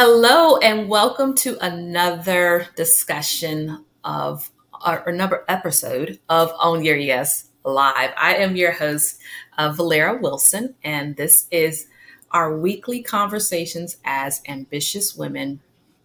Hello, 0.00 0.58
and 0.58 0.88
welcome 0.88 1.34
to 1.38 1.58
another 1.58 2.68
discussion 2.76 3.84
of 4.04 4.48
or 4.86 4.98
another 5.08 5.42
episode 5.48 6.20
of 6.28 6.52
Own 6.60 6.84
Your 6.84 6.96
Yes 6.96 7.48
Live. 7.64 8.12
I 8.16 8.36
am 8.36 8.54
your 8.54 8.70
host, 8.70 9.18
uh, 9.58 9.72
Valera 9.72 10.16
Wilson, 10.16 10.76
and 10.84 11.16
this 11.16 11.48
is 11.50 11.88
our 12.30 12.56
weekly 12.56 13.02
conversations 13.02 13.96
as 14.04 14.40
ambitious 14.46 15.16
women 15.16 15.58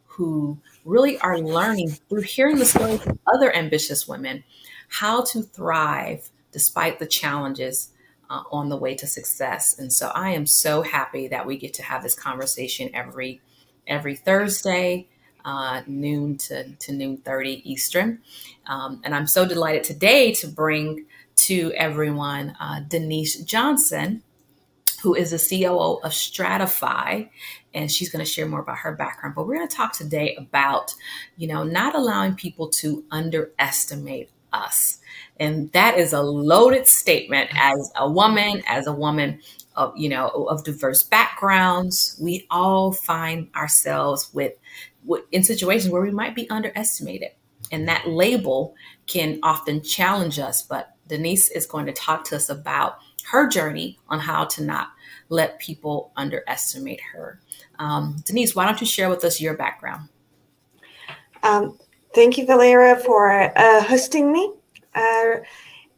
who 0.07 0.57
really 0.85 1.19
are 1.19 1.37
learning 1.37 1.91
through 2.09 2.23
hearing 2.23 2.57
the 2.57 2.65
stories 2.65 3.05
of 3.05 3.19
other 3.31 3.55
ambitious 3.55 4.07
women 4.07 4.43
how 4.87 5.21
to 5.25 5.43
thrive 5.43 6.31
despite 6.51 6.97
the 6.97 7.05
challenges 7.05 7.91
uh, 8.31 8.41
on 8.51 8.69
the 8.69 8.77
way 8.77 8.95
to 8.95 9.05
success. 9.05 9.77
And 9.77 9.93
so 9.93 10.07
I 10.15 10.31
am 10.31 10.47
so 10.47 10.81
happy 10.81 11.27
that 11.27 11.45
we 11.45 11.57
get 11.57 11.75
to 11.75 11.83
have 11.83 12.01
this 12.01 12.15
conversation 12.15 12.89
every 12.95 13.39
every 13.88 14.16
Thursday, 14.16 15.07
uh, 15.45 15.81
noon 15.88 16.38
to, 16.38 16.71
to 16.71 16.94
noon 16.94 17.17
30 17.17 17.70
Eastern. 17.70 18.20
Um, 18.67 19.02
and 19.03 19.13
I'm 19.13 19.27
so 19.27 19.45
delighted 19.48 19.84
today 19.84 20.31
to 20.35 20.48
bring 20.48 21.05
to 21.35 21.73
everyone 21.76 22.55
uh, 22.59 22.81
Deniz 22.88 23.43
Johnson, 23.43 24.23
who 25.02 25.16
is 25.16 25.31
the 25.31 25.38
COO 25.63 25.99
of 26.04 26.12
Stratyfy. 26.12 27.30
And 27.73 27.91
she's 27.91 28.09
going 28.09 28.23
to 28.23 28.31
share 28.31 28.45
more 28.45 28.62
about 28.62 28.77
her 28.77 28.93
background. 28.93 29.35
But 29.35 29.48
we're 29.48 29.55
going 29.55 29.67
to 29.67 29.76
talk 29.76 29.93
today 29.93 30.35
about, 30.35 30.93
you 31.38 31.48
know, 31.48 31.63
not 31.63 31.95
allowing 31.95 32.35
people 32.35 32.70
to 32.70 33.04
underestimate 33.12 34.29
us. 34.54 34.99
And 35.40 35.71
that 35.71 35.98
is 35.98 36.13
a 36.13 36.21
loaded 36.21 36.88
statement 36.88 37.49
as 37.54 37.91
a 37.95 38.09
woman, 38.09 38.62
as 38.68 38.88
a 38.88 38.93
woman 38.93 39.41
of, 39.76 39.98
you 39.98 40.09
know, 40.09 40.30
of 40.50 40.63
diverse 40.63 41.04
backgrounds. 41.04 42.18
We 42.22 42.48
all 42.50 42.91
find 42.91 43.50
ourselves 43.55 44.30
with, 44.34 44.54
in 45.32 45.44
situations 45.44 45.91
where 45.91 46.02
we 46.02 46.12
might 46.12 46.35
be 46.35 46.49
underestimated. 46.49 47.30
And 47.71 47.88
that 47.88 48.07
label 48.07 48.76
can 49.07 49.40
often 49.41 49.82
challenge 49.82 50.40
us. 50.40 50.62
But 50.62 50.96
Deniz 51.07 51.49
is 51.49 51.65
going 51.65 51.85
to 51.88 51.93
talk 51.93 52.24
to 52.26 52.35
us 52.35 52.49
about 52.49 52.98
her 53.32 53.48
journey 53.48 53.98
on 54.10 54.20
how 54.20 54.46
to 54.46 54.63
not 54.63 54.90
let 55.30 55.60
people 55.60 56.12
underestimate 56.15 57.02
her. 57.13 57.40
Um, 57.80 58.18
Deniz, 58.26 58.55
why 58.55 58.65
don't 58.65 58.80
you 58.80 58.87
share 58.87 59.10
with 59.10 59.24
us 59.24 59.41
your 59.41 59.55
background? 59.55 60.10
Um, 61.41 61.77
thank 62.13 62.37
you, 62.37 62.46
Valera, 62.46 62.98
for 62.98 63.32
uh, 63.58 63.84
hosting 63.84 64.31
me. 64.31 64.53
Uh, 64.96 65.38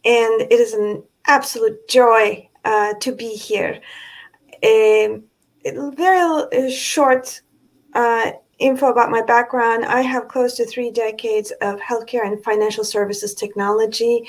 and 0.06 0.42
it 0.42 0.60
is 0.60 0.74
an 0.74 1.04
absolute 1.28 1.88
joy 1.88 2.48
uh, 2.66 2.94
to 2.96 3.16
be 3.16 3.30
here. 3.30 3.80
A 4.64 5.20
very 5.64 6.20
uh, 6.20 6.70
short 6.70 7.42
uh, 7.94 8.32
info 8.60 8.92
about 8.92 9.12
my 9.12 9.22
background. 9.22 9.86
I 9.86 10.02
have 10.02 10.28
close 10.28 10.56
to 10.56 10.66
three 10.66 10.92
decades 10.92 11.52
of 11.62 11.80
healthcare 11.80 12.26
and 12.26 12.44
financial 12.44 12.84
services 12.84 13.34
technology 13.34 14.28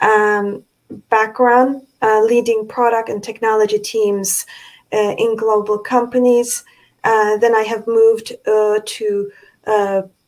um, 0.00 0.64
background, 1.08 1.86
uh, 2.02 2.22
leading 2.22 2.66
product 2.66 3.08
and 3.08 3.22
technology 3.22 3.78
teams 3.78 4.46
uh, 4.92 5.14
in 5.18 5.36
global 5.36 5.78
companies. 5.78 6.64
Uh, 7.04 7.36
then 7.36 7.54
I 7.54 7.62
have 7.62 7.86
moved 7.86 8.32
to 8.44 9.30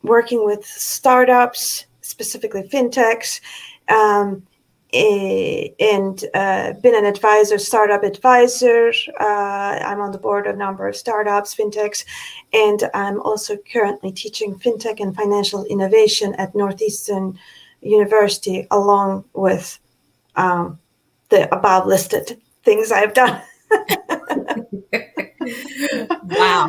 working 0.03 0.47
with 0.47 0.65
startups, 0.65 1.87
specifically 2.01 2.63
fintechs, 2.63 3.41
um, 3.89 4.47
and 4.93 6.25
uh, 6.35 6.73
been 6.75 6.95
an 6.95 7.05
advisor, 7.05 7.59
startup 7.59 8.03
advisor. 8.03 8.93
Uh, 9.21 9.79
I'm 9.85 10.01
on 10.01 10.13
the 10.13 10.19
board 10.19 10.47
of 10.47 10.55
a 10.55 10.59
number 10.59 10.89
of 10.89 10.97
startups, 10.97 11.55
fintechs, 11.55 12.05
and 12.53 12.89
I'm 12.95 13.21
also 13.21 13.57
currently 13.73 14.13
teaching 14.13 14.55
fintech 14.59 15.01
and 15.01 15.15
financial 15.15 15.65
innovation 15.65 16.35
at 16.35 16.55
Northeastern 16.55 17.39
University, 17.81 18.67
along 18.71 19.25
with 19.33 19.79
um, 20.37 20.79
the 21.29 21.53
above 21.55 21.87
listed 21.87 22.41
things 22.65 22.93
I've 22.93 23.15
done. 23.15 23.41
wow. 26.25 26.69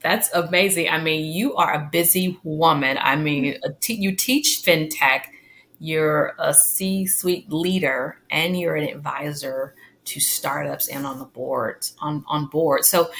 That's 0.00 0.32
amazing. 0.32 0.88
I 0.88 1.00
mean, 1.00 1.32
you 1.32 1.56
are 1.56 1.74
a 1.74 1.88
busy 1.90 2.38
woman. 2.44 2.98
I 3.00 3.16
mean, 3.16 3.58
you 3.88 4.14
teach 4.14 4.62
fintech 4.64 5.22
you're 5.78 6.34
a 6.38 6.54
C 6.54 7.06
suite 7.06 7.50
leader 7.52 8.18
and 8.30 8.58
you're 8.58 8.76
an 8.76 8.88
advisor 8.88 9.74
to 10.08 10.20
startups 10.20 10.88
and 10.88 11.06
on 11.06 11.18
the 11.18 11.24
board 11.26 11.86
on, 12.00 12.24
on 12.28 12.46
board. 12.46 12.84
So 12.84 13.10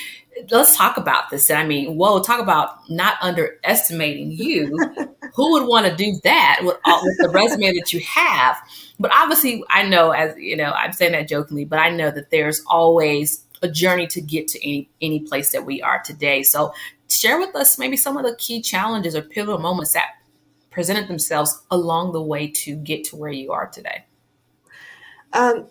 let's 0.51 0.77
talk 0.77 0.97
about 0.97 1.31
this. 1.31 1.51
I 1.51 1.65
mean, 1.65 1.97
whoa, 1.97 2.23
talk 2.23 2.41
about 2.41 2.89
not 2.89 3.17
underestimating 3.21 4.33
you. 4.33 4.77
Who 5.35 5.53
would 5.53 5.67
want 5.69 5.87
to 5.87 5.95
do 5.95 6.19
that 6.25 6.61
with, 6.63 6.79
all, 6.85 7.03
with 7.05 7.19
the 7.19 7.29
resume 7.29 7.73
that 7.79 7.93
you 7.93 8.01
have? 8.01 8.57
But 8.99 9.13
obviously, 9.15 9.63
I 9.71 9.83
know 9.83 10.11
as 10.11 10.37
you 10.37 10.57
know, 10.57 10.73
I'm 10.73 10.93
saying 10.93 11.13
that 11.13 11.29
jokingly, 11.29 11.65
but 11.65 11.79
I 11.79 11.91
know 11.91 12.11
that 12.11 12.31
there's 12.31 12.63
always 12.67 13.45
a 13.63 13.69
journey 13.69 14.07
to 14.09 14.21
get 14.21 14.49
to 14.49 14.65
any 14.65 14.89
any 15.01 15.21
place 15.21 15.53
that 15.53 15.67
we 15.67 15.83
are 15.83 16.03
today. 16.03 16.43
So 16.43 16.73
share 17.09 17.39
with 17.39 17.55
us 17.55 17.79
maybe 17.79 17.97
some 17.97 18.17
of 18.17 18.25
the 18.25 18.35
key 18.37 18.63
challenges 18.63 19.15
or 19.15 19.23
pivotal 19.23 19.59
moments 19.59 19.93
that 19.93 20.09
presented 20.78 21.09
themselves 21.09 21.62
along 21.72 22.12
the 22.12 22.22
way 22.22 22.47
to 22.47 22.77
get 22.77 23.03
to 23.03 23.16
where 23.16 23.33
you 23.33 23.50
are 23.50 23.66
today? 23.66 24.05
Um, 25.33 25.66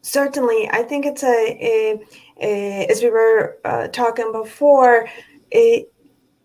certainly, 0.00 0.66
I 0.72 0.82
think 0.82 1.04
it's 1.04 1.22
a, 1.22 1.26
a, 1.60 2.00
a 2.40 2.86
as 2.86 3.02
we 3.02 3.10
were 3.10 3.58
uh, 3.66 3.88
talking 3.88 4.32
before, 4.32 5.10
a, 5.52 5.84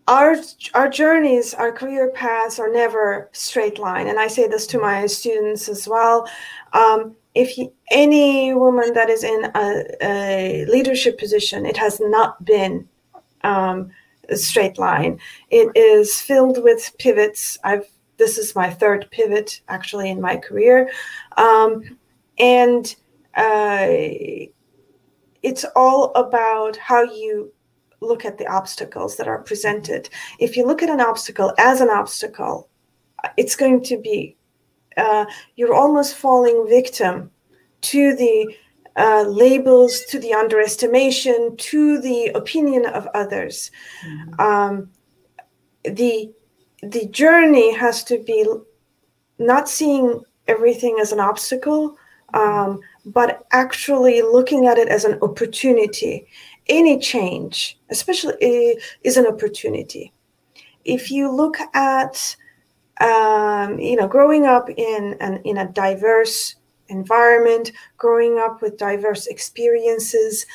our 0.08 0.36
our 0.74 0.90
journeys, 0.90 1.54
our 1.54 1.72
career 1.72 2.10
paths 2.10 2.58
are 2.58 2.70
never 2.70 3.30
straight 3.32 3.78
line, 3.78 4.08
and 4.08 4.20
I 4.20 4.26
say 4.26 4.46
this 4.46 4.66
to 4.66 4.78
my 4.78 5.06
students 5.06 5.70
as 5.70 5.88
well. 5.88 6.28
Um, 6.74 7.16
if 7.34 7.56
you, 7.56 7.72
any 7.90 8.52
woman 8.52 8.92
that 8.92 9.08
is 9.08 9.24
in 9.24 9.50
a, 9.54 9.84
a, 10.02 10.66
leadership 10.66 11.18
position, 11.18 11.64
it 11.64 11.78
has 11.78 11.98
not 11.98 12.44
been 12.44 12.86
um, 13.42 13.90
a 14.28 14.36
straight 14.36 14.78
line. 14.78 15.18
It 15.48 15.70
is 15.74 16.20
filled 16.20 16.62
with 16.62 16.92
pivots. 16.98 17.56
I've 17.64 17.88
this 18.18 18.38
is 18.38 18.54
my 18.54 18.70
third 18.70 19.08
pivot 19.10 19.60
actually 19.68 20.10
in 20.10 20.20
my 20.20 20.36
career. 20.36 20.90
Um, 21.36 21.98
and 22.38 22.94
uh, 23.34 23.86
it's 25.42 25.64
all 25.74 26.12
about 26.14 26.76
how 26.76 27.02
you 27.02 27.52
look 28.00 28.24
at 28.24 28.38
the 28.38 28.46
obstacles 28.46 29.16
that 29.16 29.28
are 29.28 29.42
presented. 29.42 30.08
If 30.38 30.56
you 30.56 30.66
look 30.66 30.82
at 30.82 30.90
an 30.90 31.00
obstacle 31.00 31.52
as 31.58 31.80
an 31.80 31.88
obstacle, 31.88 32.68
it's 33.36 33.56
going 33.56 33.82
to 33.84 33.98
be, 33.98 34.36
uh, 34.96 35.24
you're 35.56 35.74
almost 35.74 36.16
falling 36.16 36.66
victim 36.68 37.30
to 37.82 38.14
the 38.16 38.54
uh, 38.96 39.24
labels, 39.26 40.02
to 40.10 40.18
the 40.18 40.34
underestimation, 40.34 41.56
to 41.56 42.00
the 42.00 42.26
opinion 42.28 42.86
of 42.86 43.08
others. 43.14 43.70
Mm-hmm. 44.04 44.40
Um, 44.40 44.90
the 45.84 46.32
the 46.82 47.06
journey 47.06 47.74
has 47.74 48.02
to 48.04 48.18
be 48.18 48.44
not 49.38 49.68
seeing 49.68 50.20
everything 50.48 50.98
as 51.00 51.12
an 51.12 51.20
obstacle, 51.20 51.96
um, 52.34 52.80
but 53.06 53.46
actually 53.52 54.22
looking 54.22 54.66
at 54.66 54.78
it 54.78 54.88
as 54.88 55.04
an 55.04 55.18
opportunity. 55.22 56.26
Any 56.68 56.98
change, 56.98 57.78
especially, 57.90 58.78
is 59.02 59.16
an 59.16 59.26
opportunity. 59.26 60.12
If 60.84 61.10
you 61.10 61.30
look 61.30 61.56
at, 61.74 62.36
um, 63.00 63.78
you 63.78 63.96
know, 63.96 64.08
growing 64.08 64.46
up 64.46 64.68
in 64.70 65.16
an 65.20 65.40
in 65.44 65.58
a 65.58 65.68
diverse 65.68 66.56
environment, 66.88 67.72
growing 67.96 68.38
up 68.38 68.62
with 68.62 68.76
diverse 68.76 69.26
experiences, 69.26 70.46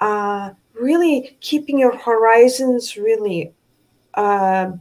uh, 0.00 0.50
really 0.74 1.36
keeping 1.40 1.78
your 1.78 1.96
horizons 1.96 2.96
really 2.96 3.52
uh, 4.14 4.72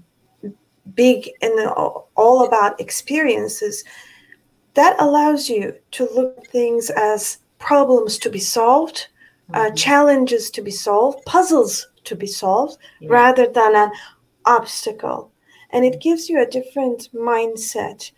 big 0.93 1.29
and 1.41 1.59
all 1.69 2.45
about 2.45 2.79
experiences, 2.79 3.83
that 4.73 4.95
allows 4.99 5.49
you 5.49 5.73
to 5.91 6.07
look 6.15 6.37
at 6.37 6.47
things 6.47 6.89
as 6.91 7.39
problems 7.59 8.17
to 8.19 8.29
be 8.29 8.39
solved, 8.39 9.07
uh, 9.53 9.57
mm-hmm. 9.57 9.71
uh, 9.71 9.75
challenges 9.75 10.49
to 10.51 10.61
be 10.61 10.71
solved, 10.71 11.23
puzzles 11.25 11.87
to 12.03 12.15
be 12.15 12.27
solved, 12.27 12.77
yeah. 12.99 13.09
rather 13.11 13.47
than 13.47 13.75
an 13.75 13.91
obstacle. 14.45 15.31
And 15.71 15.85
it 15.85 16.01
gives 16.01 16.29
you 16.29 16.41
a 16.41 16.49
different 16.49 17.09
mindset. 17.13 18.11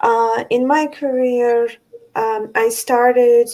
Uh, 0.00 0.44
in 0.50 0.66
my 0.66 0.86
career, 0.86 1.68
um, 2.14 2.50
I 2.54 2.68
started 2.68 3.48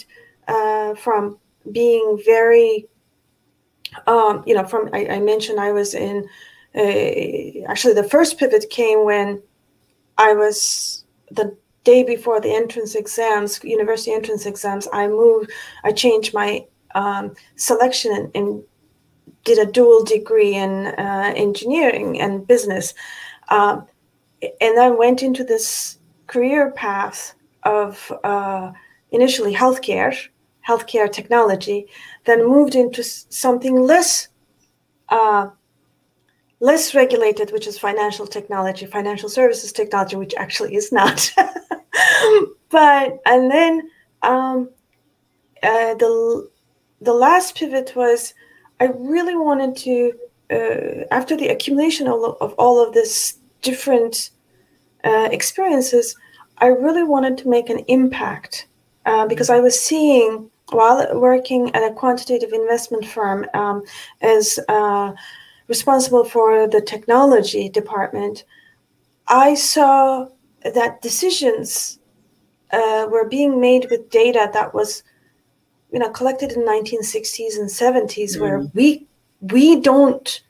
uh, 0.48 0.94
from 0.94 1.38
being 1.72 2.20
very, 2.24 2.86
um, 4.06 4.42
you 4.46 4.54
know, 4.54 4.64
from 4.64 4.90
I, 4.92 5.06
I 5.06 5.20
mentioned 5.20 5.60
I 5.60 5.72
was 5.72 5.94
in 5.94 6.28
uh, 6.76 7.70
actually 7.70 7.94
the 7.94 8.08
first 8.08 8.38
pivot 8.38 8.66
came 8.70 9.04
when 9.04 9.42
I 10.18 10.32
was 10.34 11.04
the 11.30 11.56
day 11.84 12.02
before 12.02 12.40
the 12.40 12.52
entrance 12.52 12.94
exams, 12.94 13.62
university 13.62 14.12
entrance 14.12 14.44
exams. 14.44 14.88
I 14.92 15.06
moved, 15.06 15.50
I 15.84 15.92
changed 15.92 16.34
my 16.34 16.66
um, 16.94 17.34
selection 17.56 18.12
and, 18.12 18.30
and 18.34 18.62
did 19.44 19.58
a 19.58 19.70
dual 19.70 20.02
degree 20.04 20.54
in 20.54 20.86
uh, 20.86 21.32
engineering 21.36 22.20
and 22.20 22.46
business, 22.46 22.94
um, 23.48 23.86
and 24.42 24.76
then 24.76 24.98
went 24.98 25.22
into 25.22 25.44
this 25.44 25.98
career 26.26 26.72
path 26.72 27.34
of 27.62 28.12
uh, 28.24 28.72
initially 29.12 29.54
healthcare, 29.54 30.16
healthcare 30.68 31.10
technology, 31.10 31.86
then 32.24 32.48
moved 32.48 32.74
into 32.74 33.04
something 33.04 33.76
less 33.82 34.28
uh, 35.10 35.48
less 36.60 36.94
regulated, 36.94 37.52
which 37.52 37.66
is 37.66 37.78
financial 37.78 38.26
technology, 38.26 38.86
financial 38.86 39.28
services 39.28 39.72
technology, 39.72 40.16
which 40.16 40.34
actually 40.36 40.74
is 40.74 40.92
not. 40.92 41.32
but 42.70 43.18
and 43.26 43.50
then 43.50 43.90
um, 44.22 44.70
uh, 45.62 45.94
the 45.94 46.50
the 47.00 47.12
last 47.12 47.56
pivot 47.56 47.92
was 47.94 48.34
I 48.80 48.86
really 48.86 49.36
wanted 49.36 49.76
to 49.78 50.12
uh, 50.50 51.04
after 51.10 51.36
the 51.36 51.48
accumulation 51.48 52.06
of, 52.06 52.36
of 52.40 52.54
all 52.54 52.84
of 52.84 52.94
this 52.94 53.38
different 53.62 54.30
uh, 55.04 55.28
experiences, 55.30 56.16
I 56.58 56.66
really 56.66 57.04
wanted 57.04 57.38
to 57.38 57.48
make 57.48 57.68
an 57.68 57.80
impact 57.88 58.66
uh, 59.04 59.26
because 59.26 59.50
I 59.50 59.60
was 59.60 59.78
seeing 59.78 60.50
while 60.70 61.06
working 61.18 61.74
at 61.74 61.88
a 61.88 61.94
quantitative 61.94 62.52
investment 62.52 63.06
firm 63.06 63.46
um, 63.54 63.82
as 64.20 64.58
uh, 64.68 65.12
responsible 65.68 66.24
for 66.24 66.68
the 66.68 66.80
technology 66.80 67.68
department, 67.68 68.44
I 69.28 69.54
saw 69.54 70.28
that 70.62 71.02
decisions 71.02 71.98
uh, 72.72 73.06
were 73.10 73.28
being 73.28 73.60
made 73.60 73.86
with 73.90 74.10
data 74.10 74.50
that 74.52 74.74
was, 74.74 75.02
you 75.92 75.98
know, 75.98 76.10
collected 76.10 76.52
in 76.52 76.62
1960s 76.62 77.58
and 77.58 77.68
70s, 77.68 78.36
mm. 78.36 78.40
where 78.40 78.58
we 78.74 79.06
we 79.40 79.80
don't, 79.80 80.42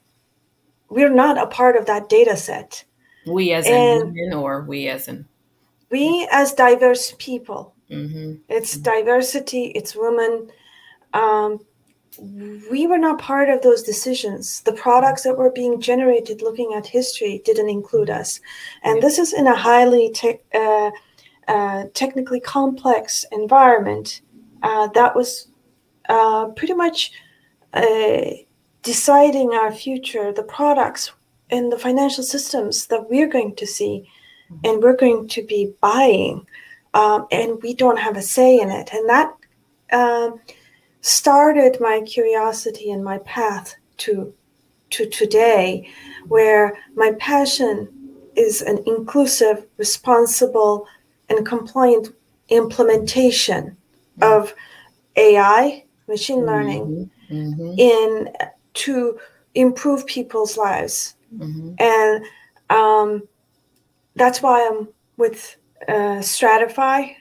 we're 0.89 1.13
not 1.13 1.39
a 1.39 1.47
part 1.47 1.77
of 1.77 1.87
that 1.87 2.09
data 2.09 2.37
set. 2.37 2.85
We 3.27 3.53
as 3.53 3.67
and 3.67 4.13
women, 4.15 4.33
or 4.35 4.63
we 4.63 4.89
as 4.89 5.09
in 5.09 5.27
we 5.91 6.29
as 6.33 6.53
diverse 6.53 7.15
people. 7.19 7.75
Mm-hmm. 7.91 8.35
It's 8.49 8.75
mm-hmm. 8.75 8.83
diversity. 8.83 9.67
It's 9.67 9.95
women. 9.95 10.51
Um, 11.15 11.61
we 12.19 12.87
were 12.87 12.99
not 12.99 13.19
part 13.19 13.49
of 13.49 13.63
those 13.63 13.83
decisions. 13.83 14.61
The 14.63 14.73
products 14.73 15.23
that 15.23 15.37
were 15.37 15.51
being 15.51 15.81
generated 15.81 16.43
looking 16.43 16.75
at 16.75 16.87
history 16.87 17.43
didn't 17.45 17.69
include 17.69 18.11
us. 18.11 18.41
And 18.83 19.03
this 19.03 19.19
is 19.19 19.33
in 19.33 19.47
a 19.47 19.55
highly 19.55 20.11
te- 20.11 20.41
uh, 20.55 20.91
uh, 21.49 21.85
technically 21.95 22.41
complex 22.41 23.25
environment 23.33 24.23
uh, 24.63 24.89
that 24.89 25.15
was 25.15 25.49
uh, 26.09 26.47
pretty 26.57 26.75
much 26.75 27.13
uh, 27.73 28.31
deciding 28.83 29.53
our 29.53 29.73
future, 29.73 30.33
the 30.33 30.43
products 30.43 31.13
and 31.51 31.71
the 31.71 31.79
financial 31.79 32.25
systems 32.25 32.87
that 32.87 33.09
we're 33.09 33.29
going 33.29 33.55
to 33.57 33.67
see 33.67 34.09
mm-hmm. 34.51 34.67
and 34.67 34.83
we're 34.83 34.97
going 34.97 35.29
to 35.29 35.45
be 35.45 35.73
buying. 35.81 36.47
Um, 36.95 37.27
and 37.31 37.63
we 37.63 37.75
don't 37.75 37.99
have 37.99 38.17
a 38.17 38.23
say 38.23 38.59
in 38.59 38.71
it. 38.71 38.91
And 38.93 39.09
that 39.09 39.35
um, 39.93 40.41
started 41.07 41.79
my 41.81 42.01
curiosity 42.01 42.91
and 42.91 43.05
my 43.05 43.19
path 43.19 43.77
to 43.97 44.35
to 44.91 45.09
today 45.09 45.89
where 46.27 46.77
my 46.97 47.13
passion 47.21 47.89
is 48.35 48.61
an 48.61 48.83
inclusive 48.87 49.65
responsible 49.77 50.85
and 51.29 51.47
compliant 51.47 52.09
implementation 52.49 53.77
of 54.21 54.53
ai 55.15 55.85
machine 56.09 56.39
mm-hmm. 56.39 56.49
learning 56.49 57.11
mm-hmm. 57.31 57.75
in 57.79 58.29
to 58.75 59.17
improve 59.55 60.05
people's 60.07 60.57
lives 60.57 61.15
mm-hmm. 61.33 61.73
and 61.79 62.25
um, 62.69 63.23
that's 64.17 64.43
why 64.43 64.69
i'm 64.69 64.89
with 65.19 65.57
uh, 65.87 66.19
Stratyfy 66.19 67.15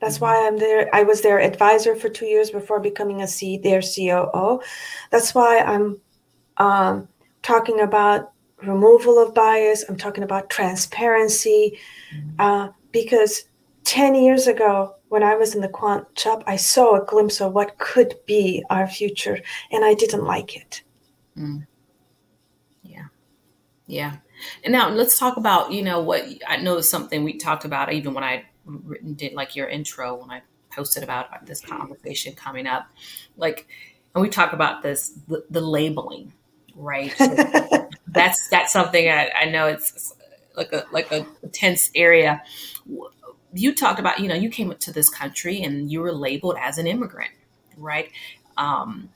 that's 0.00 0.20
why 0.20 0.46
I'm 0.46 0.58
there. 0.58 0.88
I 0.94 1.02
was 1.02 1.20
their 1.20 1.40
advisor 1.40 1.94
for 1.94 2.08
two 2.08 2.26
years 2.26 2.50
before 2.50 2.80
becoming 2.80 3.22
a 3.22 3.28
C, 3.28 3.58
their 3.58 3.82
COO. 3.82 4.60
That's 5.10 5.34
why 5.34 5.58
I'm 5.58 6.00
um, 6.56 7.08
talking 7.42 7.80
about 7.80 8.32
removal 8.62 9.18
of 9.18 9.34
bias. 9.34 9.84
I'm 9.88 9.96
talking 9.96 10.24
about 10.24 10.50
transparency 10.50 11.78
mm-hmm. 12.14 12.40
uh, 12.40 12.68
because 12.92 13.44
10 13.84 14.14
years 14.14 14.46
ago, 14.46 14.96
when 15.08 15.22
I 15.22 15.34
was 15.34 15.54
in 15.54 15.60
the 15.60 15.68
quant 15.68 16.06
shop, 16.16 16.44
I 16.46 16.56
saw 16.56 16.94
a 16.94 17.04
glimpse 17.04 17.40
of 17.40 17.52
what 17.52 17.78
could 17.78 18.14
be 18.26 18.64
our 18.70 18.86
future, 18.86 19.40
and 19.72 19.84
I 19.84 19.94
didn't 19.94 20.24
like 20.24 20.56
it. 20.56 20.82
Mm. 21.36 21.66
Yeah. 22.84 23.06
Yeah. 23.86 24.16
And 24.62 24.72
now 24.72 24.88
let's 24.88 25.18
talk 25.18 25.36
about, 25.36 25.72
you 25.72 25.82
know, 25.82 26.00
what 26.00 26.24
I 26.46 26.58
know 26.58 26.76
is 26.76 26.88
something 26.88 27.24
we 27.24 27.38
talked 27.38 27.64
about 27.64 27.92
even 27.92 28.14
when 28.14 28.22
I 28.22 28.44
written 28.64 29.14
did 29.14 29.32
like 29.32 29.56
your 29.56 29.68
intro 29.68 30.14
when 30.16 30.30
I 30.30 30.42
posted 30.70 31.02
about 31.02 31.46
this 31.46 31.60
conversation 31.60 32.34
coming 32.34 32.66
up. 32.66 32.86
Like, 33.36 33.66
and 34.14 34.22
we 34.22 34.28
talk 34.28 34.52
about 34.52 34.82
this 34.82 35.10
the, 35.28 35.44
the 35.50 35.60
labeling, 35.60 36.32
right? 36.74 37.14
that's 38.08 38.48
that's 38.48 38.72
something 38.72 39.08
I, 39.08 39.30
I 39.30 39.44
know 39.46 39.66
it's 39.66 40.14
like 40.56 40.72
a 40.72 40.84
like 40.92 41.10
a 41.12 41.26
tense 41.52 41.90
area. 41.94 42.42
You 43.52 43.74
talked 43.74 43.98
about, 43.98 44.20
you 44.20 44.28
know, 44.28 44.34
you 44.36 44.48
came 44.48 44.72
to 44.72 44.92
this 44.92 45.08
country 45.08 45.62
and 45.62 45.90
you 45.90 46.00
were 46.00 46.12
labeled 46.12 46.56
as 46.60 46.78
an 46.78 46.86
immigrant, 46.86 47.32
right? 47.76 48.10
Um, 48.56 49.08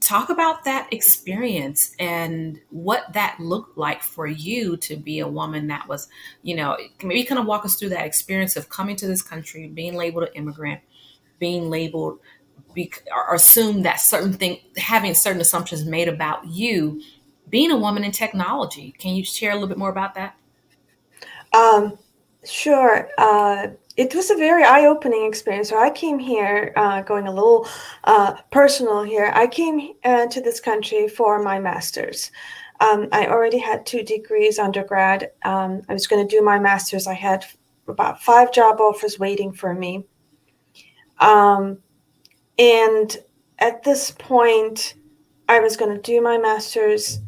talk 0.00 0.30
about 0.30 0.64
that 0.64 0.88
experience 0.92 1.94
and 1.98 2.58
what 2.70 3.12
that 3.12 3.36
looked 3.38 3.76
like 3.76 4.02
for 4.02 4.26
you 4.26 4.76
to 4.78 4.96
be 4.96 5.20
a 5.20 5.28
woman 5.28 5.66
that 5.66 5.86
was, 5.86 6.08
you 6.42 6.56
know, 6.56 6.76
maybe 7.02 7.22
kind 7.22 7.38
of 7.38 7.46
walk 7.46 7.64
us 7.64 7.76
through 7.76 7.90
that 7.90 8.06
experience 8.06 8.56
of 8.56 8.68
coming 8.70 8.96
to 8.96 9.06
this 9.06 9.22
country, 9.22 9.68
being 9.68 9.94
labeled 9.94 10.24
an 10.24 10.30
immigrant, 10.34 10.80
being 11.38 11.68
labeled 11.68 12.18
be, 12.72 12.92
or 13.14 13.34
assume 13.34 13.82
that 13.82 14.00
certain 14.00 14.32
thing, 14.32 14.58
having 14.76 15.14
certain 15.14 15.40
assumptions 15.40 15.84
made 15.84 16.08
about 16.08 16.46
you, 16.46 17.02
being 17.48 17.70
a 17.70 17.76
woman 17.76 18.04
in 18.04 18.12
technology. 18.12 18.94
Can 18.98 19.14
you 19.14 19.24
share 19.24 19.50
a 19.50 19.54
little 19.54 19.68
bit 19.68 19.78
more 19.78 19.90
about 19.90 20.14
that? 20.14 20.36
Um, 21.52 21.98
sure. 22.44 23.10
Uh, 23.18 23.68
it 23.96 24.14
was 24.14 24.30
a 24.30 24.36
very 24.36 24.64
eye-opening 24.64 25.26
experience. 25.26 25.68
So 25.68 25.78
I 25.78 25.90
came 25.90 26.18
here, 26.18 26.72
uh, 26.76 27.02
going 27.02 27.26
a 27.26 27.32
little 27.32 27.66
uh, 28.04 28.34
personal 28.50 29.02
here. 29.02 29.32
I 29.34 29.46
came 29.46 29.92
uh, 30.04 30.26
to 30.26 30.40
this 30.40 30.60
country 30.60 31.08
for 31.08 31.42
my 31.42 31.58
master's. 31.58 32.30
Um, 32.80 33.08
I 33.12 33.26
already 33.26 33.58
had 33.58 33.84
two 33.84 34.02
degrees 34.02 34.58
undergrad. 34.58 35.32
Um, 35.44 35.82
I 35.88 35.92
was 35.92 36.06
going 36.06 36.26
to 36.26 36.36
do 36.36 36.42
my 36.42 36.58
master's. 36.58 37.06
I 37.06 37.14
had 37.14 37.44
about 37.88 38.22
five 38.22 38.52
job 38.52 38.80
offers 38.80 39.18
waiting 39.18 39.52
for 39.52 39.74
me. 39.74 40.04
Um, 41.18 41.78
and 42.58 43.16
at 43.58 43.82
this 43.82 44.10
point, 44.10 44.94
I 45.48 45.60
was 45.60 45.76
going 45.76 45.94
to 45.94 46.00
do 46.00 46.22
my 46.22 46.38
master's 46.38 47.20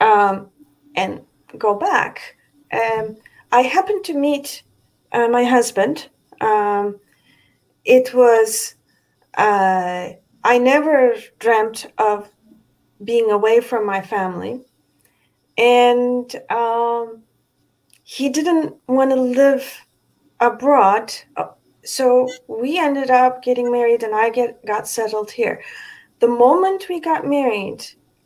um, 0.00 0.48
and 0.96 1.20
go 1.58 1.74
back. 1.74 2.36
Um, 2.72 3.16
I 3.52 3.62
happened 3.62 4.04
to 4.06 4.14
meet 4.14 4.64
uh, 5.14 5.28
my 5.28 5.44
husband. 5.44 6.08
Um, 6.40 7.00
it 7.84 8.12
was, 8.12 8.74
uh, 9.38 10.10
I 10.42 10.58
never 10.58 11.14
dreamt 11.38 11.86
of 11.98 12.28
being 13.02 13.30
away 13.30 13.60
from 13.60 13.86
my 13.86 14.02
family. 14.02 14.60
And 15.56 16.34
um, 16.50 17.22
he 18.02 18.28
didn't 18.28 18.74
want 18.88 19.10
to 19.10 19.16
live 19.16 19.86
abroad. 20.40 21.14
So 21.84 22.28
we 22.48 22.78
ended 22.78 23.10
up 23.10 23.42
getting 23.42 23.70
married 23.70 24.02
and 24.02 24.14
I 24.14 24.30
get, 24.30 24.64
got 24.66 24.88
settled 24.88 25.30
here. 25.30 25.62
The 26.18 26.28
moment 26.28 26.86
we 26.88 27.00
got 27.00 27.26
married, 27.26 27.84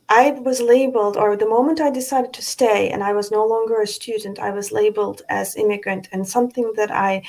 I 0.09 0.31
was 0.31 0.61
labeled, 0.61 1.17
or 1.17 1.37
the 1.37 1.49
moment 1.49 1.81
I 1.81 1.91
decided 1.91 2.33
to 2.35 2.43
stay 2.43 2.91
and 2.91 3.05
I 3.05 3.13
was 3.13 3.31
no 3.31 3.45
longer 3.47 3.83
a 3.83 3.87
student, 3.87 4.39
I 4.39 4.51
was 4.51 4.73
labeled 4.73 5.23
as 5.29 5.57
immigrant 5.57 6.09
and 6.13 6.27
something 6.27 6.73
that 6.77 6.91
I, 6.91 7.23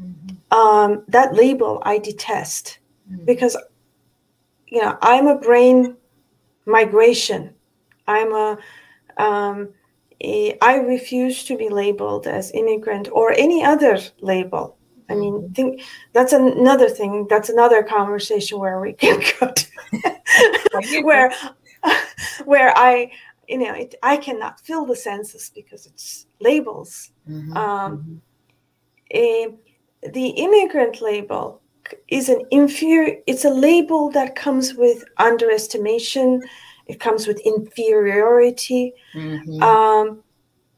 mm-hmm. 0.00 0.58
um, 0.58 1.04
that 1.08 1.34
label 1.34 1.82
I 1.84 1.98
detest 1.98 2.78
mm-hmm. 3.10 3.24
because, 3.26 3.56
you 4.66 4.80
know, 4.80 4.96
I'm 5.02 5.26
a 5.26 5.38
brain 5.38 5.96
migration. 6.64 7.54
I'm 8.06 8.32
a, 8.32 8.58
um, 9.18 9.68
a, 10.22 10.56
I 10.62 10.76
refuse 10.76 11.44
to 11.44 11.56
be 11.58 11.68
labeled 11.68 12.26
as 12.26 12.50
immigrant 12.52 13.08
or 13.12 13.32
any 13.32 13.62
other 13.62 13.98
label. 14.20 14.78
I 15.10 15.14
mean, 15.14 15.34
mm-hmm. 15.34 15.52
think 15.52 15.82
that's 16.12 16.32
another 16.32 16.88
thing. 16.88 17.26
That's 17.28 17.48
another 17.48 17.82
conversation 17.82 18.58
where 18.58 18.80
we 18.80 18.92
can 18.92 19.20
go 19.40 19.52
to, 19.52 21.02
where 21.02 21.32
where 22.44 22.76
I, 22.76 23.10
you 23.48 23.58
know, 23.58 23.74
it, 23.74 23.94
I 24.02 24.16
cannot 24.16 24.60
fill 24.60 24.84
the 24.84 24.96
census 24.96 25.50
because 25.50 25.86
it's 25.86 26.26
labels. 26.40 27.12
Mm-hmm, 27.28 27.56
um, 27.56 27.98
mm-hmm. 27.98 28.16
A, 29.14 29.48
the 30.12 30.28
immigrant 30.28 31.00
label 31.00 31.60
is 32.08 32.28
an 32.28 32.42
inferior 32.50 33.16
it's 33.26 33.44
a 33.44 33.50
label 33.50 34.10
that 34.10 34.34
comes 34.34 34.74
with 34.74 35.04
underestimation 35.18 36.42
it 36.86 37.00
comes 37.00 37.26
with 37.26 37.40
inferiority 37.40 38.92
mm-hmm. 39.14 39.62
um, 39.62 40.22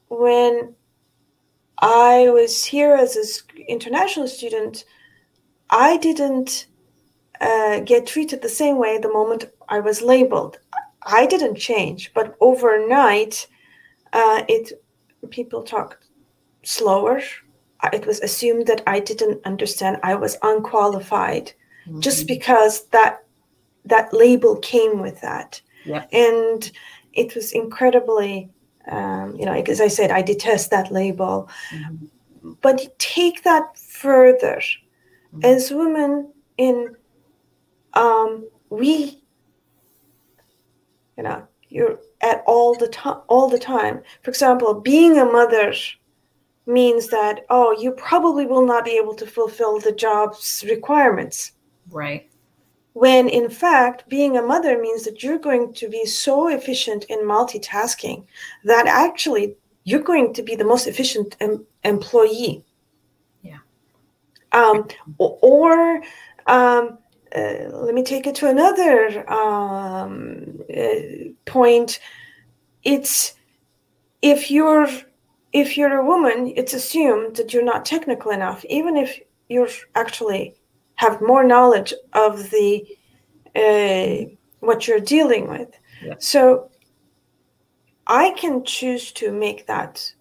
when 0.09 0.75
i 1.79 2.29
was 2.31 2.65
here 2.65 2.95
as 2.95 3.17
an 3.17 3.65
international 3.69 4.29
student 4.29 4.85
i 5.71 5.97
didn't 5.97 6.67
uh, 7.41 7.81
get 7.81 8.07
treated 8.07 8.43
the 8.43 8.49
same 8.49 8.79
way 8.79 8.99
the 8.99 9.13
moment 9.13 9.45
i 9.69 9.81
was 9.81 10.03
labeled 10.03 10.59
i 11.03 11.27
didn't 11.27 11.57
change 11.57 12.13
but 12.15 12.37
overnight 12.41 13.47
uh, 14.13 14.43
it 14.49 14.73
people 15.31 15.63
talked 15.63 16.07
slower 16.63 17.21
it 17.93 18.07
was 18.07 18.21
assumed 18.21 18.67
that 18.67 18.83
I 18.87 19.01
didn't 19.01 19.41
understand. 19.45 19.99
I 20.03 20.15
was 20.15 20.37
unqualified 20.43 21.53
mm-hmm. 21.87 22.01
just 22.01 22.27
because 22.27 22.87
that 22.89 23.25
that 23.85 24.13
label 24.13 24.57
came 24.57 25.01
with 25.01 25.21
that. 25.23 25.61
Yeah. 25.85 26.05
And 26.13 26.71
it 27.15 27.35
was 27.35 27.53
incredibly, 27.53 28.51
um, 28.91 29.35
you 29.37 29.47
know, 29.47 29.55
as 29.55 29.81
I 29.81 29.89
said, 29.89 30.11
I 30.11 30.21
detest 30.21 30.71
that 30.71 30.93
label. 30.93 31.49
Mm-hmm. 31.73 32.53
But 32.61 32.99
take 32.99 33.43
that 33.45 33.79
further. 33.79 34.61
Mm-hmm. 35.35 35.45
As 35.45 35.71
women 35.71 36.33
in, 36.59 36.95
um, 37.95 38.49
we, 38.69 39.20
you 41.17 41.23
know, 41.23 41.47
you're 41.69 41.99
at 42.21 42.43
all 42.47 42.75
the 42.75 42.89
time, 42.89 43.21
all 43.29 43.49
the 43.49 43.59
time. 43.59 44.03
For 44.23 44.31
example, 44.31 44.75
being 44.75 45.19
a 45.19 45.25
mother 45.25 45.73
means 46.67 47.09
that 47.09 47.45
oh 47.51 47.73
you 47.79 47.93
probably 47.93 48.47
will 48.47 48.65
not 48.65 48.85
be 48.85 48.97
able 48.97 49.15
to 49.15 49.27
fulfill 49.27 49.79
the 49.79 49.93
job's 49.93 50.65
requirements. 50.69 51.53
Right. 51.91 52.31
When 52.93 53.29
in 53.29 53.49
fact 53.51 54.09
being 54.09 54.37
a 54.37 54.43
mother 54.43 54.81
means 54.81 55.05
that 55.05 55.23
you're 55.23 55.39
going 55.39 55.73
to 55.75 55.89
be 55.89 56.05
so 56.05 56.49
efficient 56.49 57.05
in 57.05 57.21
multitasking 57.21 58.25
that 58.65 58.87
actually 58.87 59.57
you're 59.85 60.03
going 60.03 60.35
to 60.35 60.43
be 60.43 60.57
the 60.57 60.65
most 60.65 60.87
efficient 60.87 61.37
em- 61.41 61.67
employee. 61.85 62.65
Yeah. 63.43 63.59
Um, 64.53 64.89
or 65.19 66.03
um, 66.47 66.99
uh, 67.37 67.69
let 67.73 67.95
me 67.95 68.03
take 68.03 68.27
it 68.27 68.35
to 68.37 68.49
another 68.49 69.29
um, 69.31 70.59
uh, 70.77 71.31
point 71.45 72.01
it's 72.83 73.35
if 74.23 74.51
you're 74.51 74.89
if 75.53 75.77
you're 75.77 75.99
a 75.99 76.05
woman, 76.05 76.53
it's 76.57 76.75
assumed 76.75 77.37
that 77.37 77.53
you're 77.53 77.65
not 77.65 77.85
technical 77.85 78.31
enough, 78.31 78.65
even 78.67 78.97
if 78.97 79.19
you're 79.49 79.69
actually 79.97 80.55
have 80.95 81.21
more 81.21 81.43
knowledge 81.43 81.93
of 82.13 82.51
the 82.51 82.87
uh, 83.57 84.31
what 84.61 84.87
you're 84.87 85.01
dealing 85.01 85.49
with. 85.49 85.71
Yeah. 86.03 86.15
So 86.19 86.71
I 88.07 88.31
can 88.33 88.65
choose 88.65 89.13
to 89.13 89.33
make 89.33 89.67
that. 89.67 90.13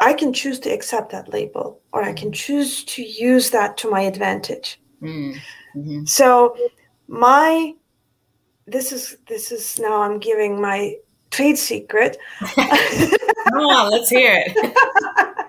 I 0.00 0.12
can 0.12 0.32
choose 0.32 0.58
to 0.60 0.70
accept 0.70 1.12
that 1.12 1.32
label, 1.32 1.80
or 1.92 2.02
I 2.02 2.12
can 2.12 2.32
choose 2.32 2.84
to 2.84 3.02
use 3.02 3.50
that 3.50 3.76
to 3.78 3.90
my 3.90 4.00
advantage. 4.00 4.80
Mm-hmm. 5.74 6.04
So 6.04 6.56
my 7.08 7.74
this 8.66 8.92
is 8.92 9.18
this 9.28 9.52
is 9.52 9.78
now 9.78 10.02
I'm 10.02 10.18
giving 10.18 10.60
my 10.60 10.96
trade 11.30 11.58
secret. 11.58 12.16
Come 12.40 13.60
on, 13.60 13.90
let's 13.90 14.08
hear 14.08 14.42
it. 14.46 15.44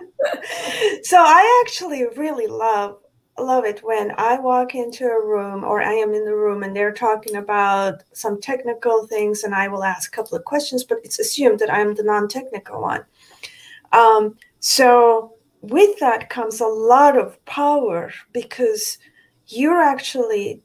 so 1.06 1.18
I 1.18 1.64
actually 1.66 2.06
really 2.16 2.48
love 2.48 2.98
love 3.38 3.66
it 3.66 3.84
when 3.84 4.14
I 4.18 4.40
walk 4.40 4.76
into 4.76 5.06
a 5.06 5.26
room 5.26 5.64
or 5.64 5.82
I 5.82 5.92
am 5.94 6.14
in 6.14 6.24
the 6.24 6.36
room 6.36 6.64
and 6.64 6.76
they're 6.76 6.94
talking 6.94 7.36
about 7.36 8.04
some 8.14 8.40
technical 8.40 9.08
things 9.08 9.44
and 9.44 9.54
I 9.54 9.68
will 9.68 9.84
ask 9.84 10.12
a 10.12 10.16
couple 10.16 10.38
of 10.38 10.46
questions, 10.46 10.86
but 10.86 11.00
it's 11.04 11.20
assumed 11.20 11.60
that 11.60 11.74
I'm 11.74 11.96
the 11.96 12.04
non-technical 12.04 12.82
one. 12.82 13.04
Um, 13.92 14.38
so 14.62 15.34
with 15.62 16.00
that 16.00 16.30
comes 16.30 16.62
a 16.62 16.66
lot 16.66 17.18
of 17.18 17.44
power 17.46 18.14
because 18.32 19.00
you're 19.48 19.82
actually 19.82 20.62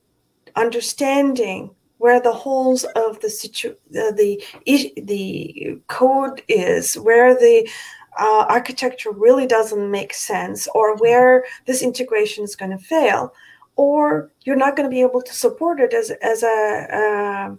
understanding 0.57 1.71
where 1.99 2.21
the 2.21 2.33
holes 2.33 2.85
of 2.97 3.21
the 3.21 3.29
situ 3.29 3.75
the 3.91 4.13
the, 4.17 4.93
the 5.03 5.79
code 5.89 6.43
is, 6.49 6.95
where 6.95 7.35
the 7.35 7.69
uh, 8.19 8.47
architecture 8.49 9.13
really 9.13 9.47
doesn't 9.47 9.91
make 9.91 10.15
sense, 10.15 10.67
or 10.75 10.97
where 10.97 11.45
this 11.67 11.83
integration 11.83 12.43
is 12.43 12.57
going 12.57 12.71
to 12.71 12.79
fail, 12.79 13.35
or 13.77 14.33
you're 14.43 14.57
not 14.57 14.77
going 14.77 14.89
to 14.89 14.95
be 14.95 15.03
able 15.03 15.23
to 15.23 15.35
support 15.35 15.79
it 15.81 15.93
as 15.93 16.11
as 16.23 16.43
a 16.43 16.87
uh, 16.91 17.55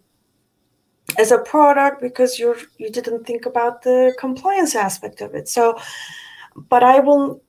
as 1.18 1.32
a 1.32 1.40
product 1.40 2.01
because 2.01 2.40
you're 2.40 2.58
you 2.78 2.90
didn't 2.90 3.25
think 3.25 3.46
about 3.46 3.84
the 3.84 4.13
compliance 4.20 4.75
aspect 4.75 5.22
of 5.22 5.36
it. 5.36 5.48
So, 5.48 5.80
but 6.56 6.84
I 6.84 7.00
will, 7.00 7.42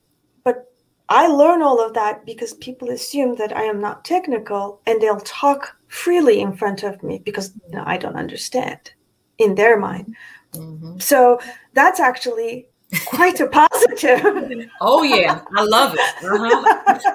I 1.13 1.27
learn 1.27 1.63
all 1.63 1.85
of 1.85 1.93
that 1.93 2.25
because 2.25 2.55
people 2.55 2.89
assume 2.89 3.37
that 3.37 3.55
I 3.55 3.65
am 3.65 3.81
not 3.81 4.03
technical, 4.05 4.81
and 4.87 5.01
they'll 5.01 5.21
talk 5.21 5.77
freely 5.89 6.41
in 6.41 6.57
front 6.57 6.83
of 6.83 7.03
me 7.03 7.19
because 7.19 7.53
you 7.69 7.77
know, 7.77 7.85
I 7.85 7.99
don't 7.99 8.17
understand 8.17 8.93
in 9.37 9.55
their 9.55 9.79
mind. 9.79 10.17
Mm-hmm. 10.53 10.99
So 11.01 11.39
that's 11.75 12.01
actually 12.01 12.69
quite 13.05 13.41
a 13.41 13.47
positive. 13.47 14.69
oh 14.81 15.03
yeah, 15.03 15.43
I 15.55 15.65
love 15.65 15.95
it. 15.95 16.01
Uh-huh. 16.25 17.11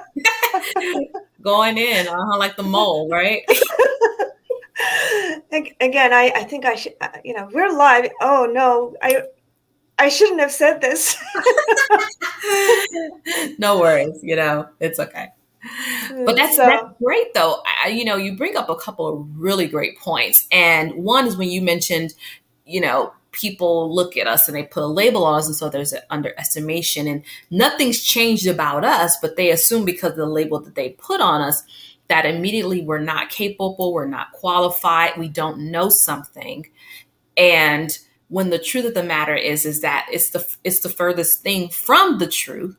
Going 1.42 1.76
in, 1.78 2.06
uh-huh, 2.06 2.38
like 2.38 2.56
the 2.56 2.62
mole, 2.62 3.08
right? 3.08 3.42
Again, 5.50 6.12
I, 6.12 6.32
I 6.36 6.44
think 6.44 6.64
I 6.64 6.76
should. 6.76 6.94
Uh, 7.00 7.08
you 7.24 7.34
know, 7.34 7.48
we're 7.52 7.72
live. 7.72 8.10
Oh 8.20 8.48
no, 8.50 8.94
I 9.02 9.22
I 9.98 10.08
shouldn't 10.08 10.40
have 10.40 10.52
said 10.52 10.80
this. 10.80 11.16
no 13.58 13.80
worries. 13.80 14.20
You 14.22 14.36
know, 14.36 14.68
it's 14.80 14.98
okay 15.00 15.28
but 16.24 16.36
that's 16.36 16.56
so, 16.56 16.64
that's 16.64 16.86
great 17.02 17.34
though. 17.34 17.62
I, 17.84 17.88
you 17.88 18.04
know, 18.04 18.16
you 18.16 18.36
bring 18.36 18.56
up 18.56 18.68
a 18.68 18.76
couple 18.76 19.08
of 19.08 19.26
really 19.36 19.66
great 19.66 19.98
points, 19.98 20.46
and 20.50 20.92
one 20.94 21.26
is 21.26 21.36
when 21.36 21.50
you 21.50 21.62
mentioned, 21.62 22.14
you 22.64 22.80
know, 22.80 23.12
people 23.32 23.94
look 23.94 24.16
at 24.16 24.26
us 24.26 24.48
and 24.48 24.56
they 24.56 24.62
put 24.64 24.82
a 24.82 24.86
label 24.86 25.24
on 25.24 25.38
us, 25.38 25.46
and 25.46 25.56
so 25.56 25.68
there's 25.68 25.92
an 25.92 26.02
underestimation, 26.10 27.06
and 27.06 27.22
nothing's 27.50 28.02
changed 28.02 28.46
about 28.46 28.84
us, 28.84 29.16
but 29.20 29.36
they 29.36 29.50
assume 29.50 29.84
because 29.84 30.12
of 30.12 30.18
the 30.18 30.26
label 30.26 30.60
that 30.60 30.74
they 30.74 30.90
put 30.90 31.20
on 31.20 31.40
us 31.40 31.62
that 32.08 32.24
immediately 32.24 32.82
we're 32.82 32.98
not 32.98 33.28
capable, 33.28 33.92
we're 33.92 34.06
not 34.06 34.32
qualified, 34.32 35.18
we 35.18 35.28
don't 35.28 35.70
know 35.70 35.88
something, 35.88 36.66
and 37.36 37.98
when 38.28 38.50
the 38.50 38.58
truth 38.58 38.84
of 38.84 38.94
the 38.94 39.02
matter 39.02 39.34
is 39.34 39.64
is 39.64 39.80
that 39.80 40.06
it's 40.12 40.30
the 40.30 40.46
it's 40.64 40.80
the 40.80 40.88
furthest 40.88 41.42
thing 41.42 41.68
from 41.68 42.18
the 42.18 42.28
truth. 42.28 42.76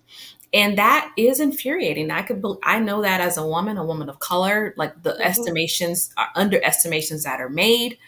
And 0.51 0.79
that 0.79 1.11
is 1.15 1.39
infuriating. 1.39 2.09
I 2.09 2.23
could 2.23 2.43
i 2.63 2.79
know 2.79 3.01
that 3.03 3.21
as 3.21 3.37
a 3.37 3.45
woman 3.45 3.77
a 3.77 3.85
woman 3.85 4.09
of 4.09 4.19
color 4.19 4.73
like 4.77 5.03
the 5.03 5.11
mm-hmm. 5.11 5.21
estimations 5.21 6.11
are 6.17 6.29
uh, 6.35 6.39
underestimations 6.39 7.23
that 7.23 7.39
are 7.39 7.49
made 7.49 7.99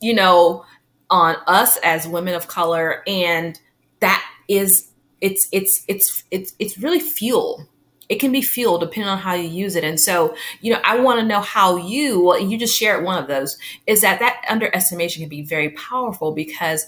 you 0.00 0.12
know 0.12 0.64
on 1.10 1.36
us 1.46 1.76
as 1.78 2.08
women 2.08 2.34
of 2.34 2.48
color. 2.48 3.02
And 3.06 3.58
that 4.00 4.24
is 4.48 4.90
it's 5.20 5.48
it's 5.52 5.84
it's 5.88 6.24
it's 6.30 6.54
it's 6.58 6.78
really 6.78 7.00
fuel 7.00 7.68
it 8.08 8.16
can 8.16 8.32
be 8.32 8.42
fuel 8.42 8.78
depending 8.78 9.08
on 9.08 9.18
how 9.18 9.34
you 9.34 9.48
use 9.48 9.76
it. 9.76 9.84
And 9.84 9.98
so 9.98 10.34
you 10.60 10.72
know 10.72 10.80
i 10.84 10.98
want 10.98 11.20
to 11.20 11.26
know 11.26 11.40
how 11.40 11.76
you 11.76 12.22
well 12.22 12.38
you 12.38 12.58
just 12.58 12.76
shared 12.78 13.04
one 13.04 13.20
of 13.20 13.28
those 13.28 13.56
is 13.86 14.00
that 14.00 14.18
that 14.20 14.44
underestimation 14.48 15.22
can 15.22 15.28
be 15.28 15.42
very 15.42 15.70
powerful 15.70 16.32
because 16.32 16.86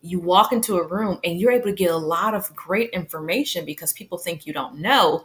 you 0.00 0.20
walk 0.20 0.52
into 0.52 0.76
a 0.76 0.86
room 0.86 1.18
and 1.24 1.40
you're 1.40 1.52
able 1.52 1.66
to 1.66 1.72
get 1.72 1.90
a 1.90 1.96
lot 1.96 2.34
of 2.34 2.54
great 2.54 2.90
information 2.90 3.64
because 3.64 3.92
people 3.92 4.18
think 4.18 4.46
you 4.46 4.52
don't 4.52 4.78
know 4.78 5.24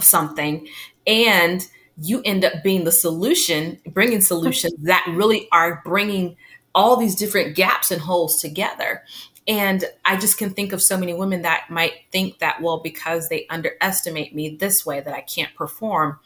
something 0.00 0.68
and 1.06 1.66
you 1.98 2.20
end 2.24 2.44
up 2.44 2.52
being 2.62 2.84
the 2.84 2.92
solution 2.92 3.78
bringing 3.88 4.20
solutions 4.20 4.74
that 4.82 5.04
really 5.10 5.48
are 5.52 5.82
bringing 5.84 6.36
all 6.74 6.96
these 6.96 7.16
different 7.16 7.56
gaps 7.56 7.90
and 7.90 8.02
holes 8.02 8.40
together 8.40 9.02
and 9.46 9.84
i 10.04 10.16
just 10.16 10.38
can 10.38 10.50
think 10.50 10.72
of 10.72 10.82
so 10.82 10.96
many 10.96 11.14
women 11.14 11.42
that 11.42 11.66
might 11.70 11.94
think 12.10 12.38
that 12.38 12.60
well 12.60 12.78
because 12.78 13.28
they 13.28 13.46
underestimate 13.48 14.34
me 14.34 14.56
this 14.56 14.84
way 14.84 15.00
that 15.00 15.14
i 15.14 15.20
can't 15.20 15.54
perform 15.54 16.18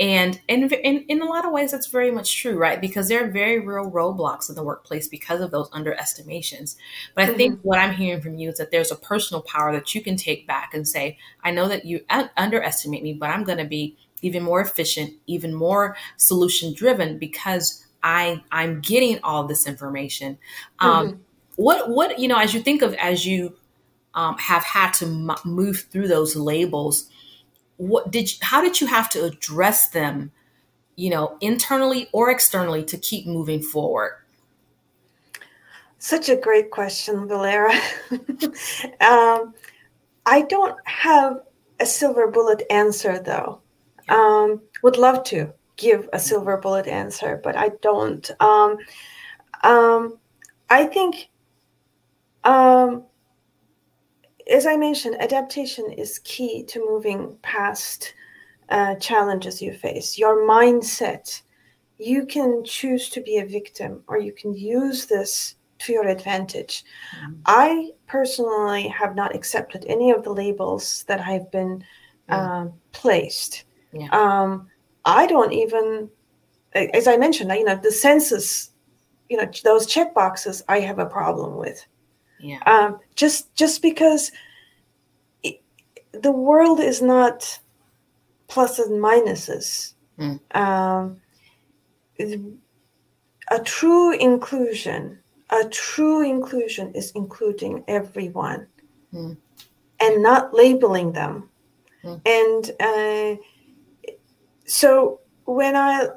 and 0.00 0.40
in, 0.46 0.70
in, 0.72 1.04
in 1.08 1.22
a 1.22 1.24
lot 1.24 1.44
of 1.44 1.52
ways, 1.52 1.72
that's 1.72 1.88
very 1.88 2.12
much 2.12 2.36
true, 2.36 2.56
right? 2.56 2.80
Because 2.80 3.08
there 3.08 3.24
are 3.24 3.30
very 3.30 3.58
real 3.58 3.90
roadblocks 3.90 4.48
in 4.48 4.54
the 4.54 4.62
workplace 4.62 5.08
because 5.08 5.40
of 5.40 5.50
those 5.50 5.68
underestimations. 5.70 6.76
But 7.14 7.24
I 7.24 7.26
mm-hmm. 7.28 7.36
think 7.36 7.60
what 7.62 7.80
I'm 7.80 7.94
hearing 7.94 8.20
from 8.20 8.36
you 8.38 8.50
is 8.50 8.58
that 8.58 8.70
there's 8.70 8.92
a 8.92 8.96
personal 8.96 9.42
power 9.42 9.72
that 9.72 9.94
you 9.94 10.00
can 10.00 10.16
take 10.16 10.46
back 10.46 10.72
and 10.72 10.86
say, 10.86 11.18
I 11.42 11.50
know 11.50 11.66
that 11.66 11.84
you 11.84 12.04
underestimate 12.36 13.02
me, 13.02 13.14
but 13.14 13.30
I'm 13.30 13.42
going 13.42 13.58
to 13.58 13.64
be 13.64 13.96
even 14.22 14.44
more 14.44 14.60
efficient, 14.60 15.14
even 15.26 15.52
more 15.52 15.96
solution 16.16 16.74
driven 16.74 17.18
because 17.18 17.84
I, 18.00 18.44
I'm 18.52 18.80
getting 18.80 19.18
all 19.24 19.48
this 19.48 19.66
information. 19.66 20.38
Um, 20.78 21.08
mm-hmm. 21.08 21.20
What, 21.58 21.90
what, 21.90 22.20
you 22.20 22.28
know, 22.28 22.38
as 22.38 22.54
you 22.54 22.60
think 22.60 22.82
of, 22.82 22.94
as 22.94 23.26
you 23.26 23.56
um, 24.14 24.38
have 24.38 24.62
had 24.62 24.92
to 24.92 25.06
m- 25.06 25.32
move 25.44 25.88
through 25.90 26.06
those 26.06 26.36
labels, 26.36 27.10
what 27.78 28.12
did 28.12 28.30
you, 28.30 28.38
how 28.42 28.62
did 28.62 28.80
you 28.80 28.86
have 28.86 29.08
to 29.10 29.24
address 29.24 29.88
them 29.88 30.30
you 30.94 31.10
know 31.10 31.36
internally 31.40 32.08
or 32.12 32.30
externally 32.30 32.84
to 32.84 32.96
keep 32.96 33.26
moving 33.26 33.60
forward? 33.60 34.18
Such 35.98 36.28
a 36.28 36.36
great 36.36 36.70
question 36.70 37.26
valera. 37.26 37.72
Um, 39.00 39.54
i 40.26 40.42
don't 40.42 40.76
have 40.84 41.40
a 41.80 41.86
silver 41.86 42.28
bullet 42.28 42.62
answer 42.70 43.18
though. 43.18 43.60
Um, 44.08 44.62
would 44.82 44.96
love 44.96 45.24
to 45.24 45.52
give 45.76 46.08
a 46.12 46.18
silver 46.18 46.56
bullet 46.56 46.86
answer 46.86 47.40
but 47.42 47.56
i 47.56 47.70
don't. 47.82 48.30
Um, 48.40 48.78
um 49.64 50.18
i 50.70 50.84
think 50.84 51.28
um, 52.44 53.04
as 54.50 54.66
I 54.66 54.76
mentioned, 54.76 55.20
adaptation 55.20 55.92
is 55.92 56.20
key 56.20 56.64
to 56.64 56.80
moving 56.80 57.36
past 57.42 58.14
uh, 58.70 58.94
challenges 58.96 59.60
you 59.60 59.72
face. 59.72 60.18
Your 60.18 60.46
mindset, 60.46 61.42
you 61.98 62.26
can 62.26 62.64
choose 62.64 63.08
to 63.10 63.20
be 63.20 63.38
a 63.38 63.46
victim 63.46 64.02
or 64.08 64.18
you 64.18 64.32
can 64.32 64.54
use 64.54 65.06
this 65.06 65.56
to 65.80 65.92
your 65.92 66.08
advantage. 66.08 66.84
Mm-hmm. 67.16 67.34
I 67.46 67.90
personally 68.06 68.88
have 68.88 69.14
not 69.14 69.34
accepted 69.34 69.84
any 69.86 70.10
of 70.10 70.24
the 70.24 70.32
labels 70.32 71.04
that 71.08 71.20
I've 71.20 71.50
been 71.50 71.84
mm-hmm. 72.28 72.68
placed. 72.92 73.64
Yeah. 73.92 74.08
Um, 74.10 74.68
I 75.04 75.26
don't 75.26 75.52
even, 75.52 76.10
as 76.74 77.06
I 77.06 77.16
mentioned, 77.16 77.50
you 77.52 77.64
know, 77.64 77.76
the 77.76 77.92
census, 77.92 78.70
you 79.28 79.36
know, 79.36 79.50
those 79.64 79.86
check 79.86 80.14
boxes 80.14 80.62
I 80.68 80.80
have 80.80 80.98
a 80.98 81.06
problem 81.06 81.56
with. 81.56 81.86
Yeah. 82.40 82.62
Um, 82.66 82.98
just 83.14 83.54
just 83.54 83.82
because 83.82 84.32
it, 85.42 85.60
the 86.12 86.32
world 86.32 86.80
is 86.80 87.02
not 87.02 87.58
pluses 88.48 88.86
and 88.86 89.02
minuses. 89.02 89.94
Mm. 90.18 90.40
Um, 90.56 91.20
a 93.50 93.60
true 93.60 94.12
inclusion, 94.12 95.18
a 95.50 95.64
true 95.68 96.28
inclusion 96.28 96.92
is 96.94 97.12
including 97.14 97.84
everyone 97.88 98.66
mm. 99.12 99.36
and 100.00 100.22
not 100.22 100.52
labeling 100.54 101.12
them. 101.12 101.48
Mm. 102.04 102.20
And 102.26 103.38
uh, 103.38 104.12
so 104.64 105.20
when 105.44 105.76
I, 105.76 106.08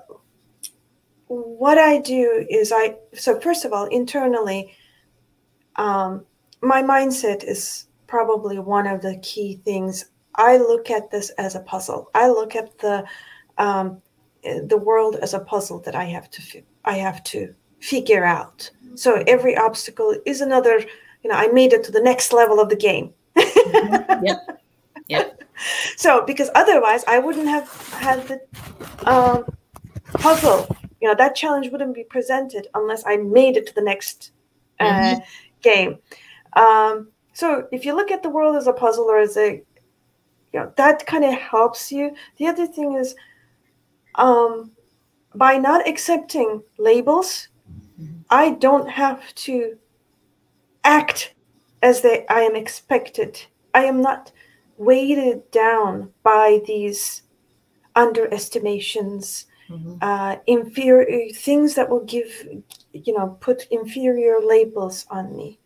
what 1.27 1.77
I 1.77 1.99
do 1.99 2.45
is 2.49 2.71
I, 2.71 2.95
so 3.13 3.39
first 3.39 3.63
of 3.65 3.73
all, 3.73 3.85
internally, 3.85 4.73
um, 5.75 6.25
my 6.61 6.81
mindset 6.81 7.43
is 7.43 7.87
probably 8.07 8.59
one 8.59 8.87
of 8.87 9.01
the 9.01 9.17
key 9.17 9.59
things. 9.63 10.05
I 10.35 10.57
look 10.57 10.89
at 10.89 11.11
this 11.11 11.29
as 11.31 11.55
a 11.55 11.61
puzzle. 11.61 12.09
I 12.13 12.29
look 12.29 12.55
at 12.55 12.77
the 12.79 13.05
um, 13.57 14.01
the 14.43 14.77
world 14.77 15.17
as 15.21 15.33
a 15.33 15.39
puzzle 15.39 15.79
that 15.79 15.95
I 15.95 16.05
have 16.05 16.29
to 16.31 16.61
I 16.85 16.93
have 16.93 17.23
to 17.25 17.53
figure 17.79 18.25
out. 18.25 18.69
So 18.95 19.23
every 19.27 19.55
obstacle 19.57 20.15
is 20.25 20.41
another. 20.41 20.79
You 21.23 21.29
know, 21.29 21.35
I 21.35 21.47
made 21.47 21.73
it 21.73 21.83
to 21.85 21.91
the 21.91 22.01
next 22.01 22.33
level 22.33 22.59
of 22.59 22.69
the 22.69 22.75
game. 22.75 23.13
mm-hmm. 23.35 24.25
Yep. 24.25 24.61
Yep. 25.07 25.37
So 25.95 26.25
because 26.25 26.49
otherwise 26.55 27.03
I 27.07 27.19
wouldn't 27.19 27.47
have 27.47 27.69
had 27.91 28.27
the 28.27 28.41
um, 29.07 29.45
puzzle. 30.13 30.75
You 30.99 31.07
know, 31.07 31.13
that 31.13 31.35
challenge 31.35 31.69
wouldn't 31.69 31.93
be 31.93 32.03
presented 32.03 32.67
unless 32.73 33.03
I 33.05 33.17
made 33.17 33.57
it 33.57 33.67
to 33.67 33.75
the 33.75 33.83
next 33.83 34.31
uh, 34.79 34.85
mm-hmm 34.85 35.23
game. 35.61 35.97
Um, 36.53 37.09
so 37.33 37.67
if 37.71 37.85
you 37.85 37.95
look 37.95 38.11
at 38.11 38.23
the 38.23 38.29
world 38.29 38.55
as 38.55 38.67
a 38.67 38.73
puzzle 38.73 39.05
or 39.05 39.19
as 39.19 39.37
a, 39.37 39.63
you 40.53 40.59
know, 40.59 40.71
that 40.77 41.05
kind 41.05 41.23
of 41.23 41.33
helps 41.33 41.91
you. 41.91 42.13
The 42.37 42.47
other 42.47 42.67
thing 42.67 42.95
is, 42.95 43.15
um, 44.15 44.71
by 45.33 45.57
not 45.57 45.87
accepting 45.87 46.61
labels, 46.77 47.47
mm-hmm. 47.99 48.17
I 48.29 48.51
don't 48.51 48.89
have 48.89 49.33
to 49.35 49.77
act 50.83 51.33
as 51.81 52.01
they 52.01 52.25
I 52.27 52.41
am 52.41 52.55
expected. 52.55 53.41
I 53.73 53.85
am 53.85 54.01
not 54.01 54.31
weighted 54.77 55.49
down 55.51 56.11
by 56.23 56.61
these 56.65 57.23
underestimations, 57.95 59.45
mm-hmm. 59.71 59.95
uh, 60.01 60.35
inferior 60.47 61.29
things 61.33 61.75
that 61.75 61.89
will 61.89 62.03
give 62.03 62.47
you 62.93 63.13
know 63.13 63.37
put 63.39 63.67
inferior 63.71 64.39
labels 64.43 65.05
on 65.09 65.35
me 65.35 65.59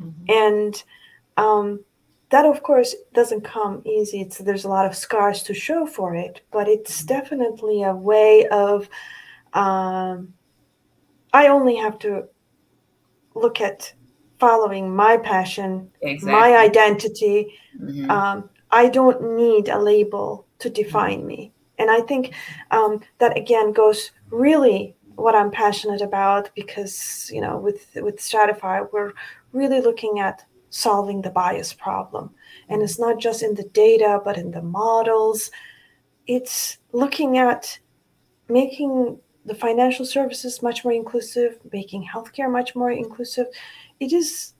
mm-hmm. 0.00 0.24
and 0.28 0.82
um, 1.36 1.84
that 2.30 2.44
of 2.44 2.62
course 2.62 2.94
doesn't 3.14 3.42
come 3.42 3.82
easy 3.84 4.20
it's, 4.20 4.38
there's 4.38 4.64
a 4.64 4.68
lot 4.68 4.86
of 4.86 4.96
scars 4.96 5.42
to 5.42 5.54
show 5.54 5.86
for 5.86 6.14
it 6.14 6.40
but 6.50 6.68
it's 6.68 6.98
mm-hmm. 6.98 7.08
definitely 7.08 7.82
a 7.82 7.94
way 7.94 8.46
of 8.48 8.88
um, 9.52 10.32
i 11.32 11.48
only 11.48 11.76
have 11.76 11.98
to 11.98 12.24
look 13.34 13.60
at 13.60 13.92
following 14.38 14.94
my 14.94 15.16
passion 15.16 15.88
exactly. 16.02 16.32
my 16.32 16.56
identity 16.56 17.54
mm-hmm. 17.80 18.10
um, 18.10 18.50
i 18.70 18.88
don't 18.88 19.36
need 19.36 19.68
a 19.68 19.78
label 19.78 20.46
to 20.58 20.68
define 20.68 21.20
mm-hmm. 21.20 21.28
me 21.28 21.51
and 21.78 21.90
i 21.90 22.00
think 22.00 22.34
um, 22.70 23.00
that 23.18 23.36
again 23.36 23.72
goes 23.72 24.10
really 24.30 24.94
what 25.16 25.34
I'm 25.34 25.50
passionate 25.50 26.00
about 26.00 26.50
because 26.54 27.30
you 27.32 27.40
know 27.40 27.58
with 27.58 27.86
with 27.96 28.18
Stratyfy 28.18 28.86
we're 28.92 29.12
really 29.52 29.80
looking 29.80 30.20
at 30.20 30.44
solving 30.70 31.20
the 31.20 31.30
bias 31.30 31.74
problem. 31.74 32.30
And 32.68 32.82
it's 32.82 32.98
not 32.98 33.20
just 33.20 33.42
in 33.42 33.54
the 33.54 33.64
data 33.64 34.20
but 34.24 34.38
in 34.38 34.50
the 34.50 34.62
models. 34.62 35.50
It's 36.26 36.78
looking 36.92 37.38
at 37.38 37.78
making 38.48 39.18
the 39.44 39.54
financial 39.54 40.06
services 40.06 40.62
much 40.62 40.84
more 40.84 40.92
inclusive 40.92 41.58
making 41.72 42.08
healthcare 42.12 42.50
much 42.50 42.74
more 42.74 42.90
inclusive. 42.90 43.46
It 44.00 44.12
is 44.12 44.54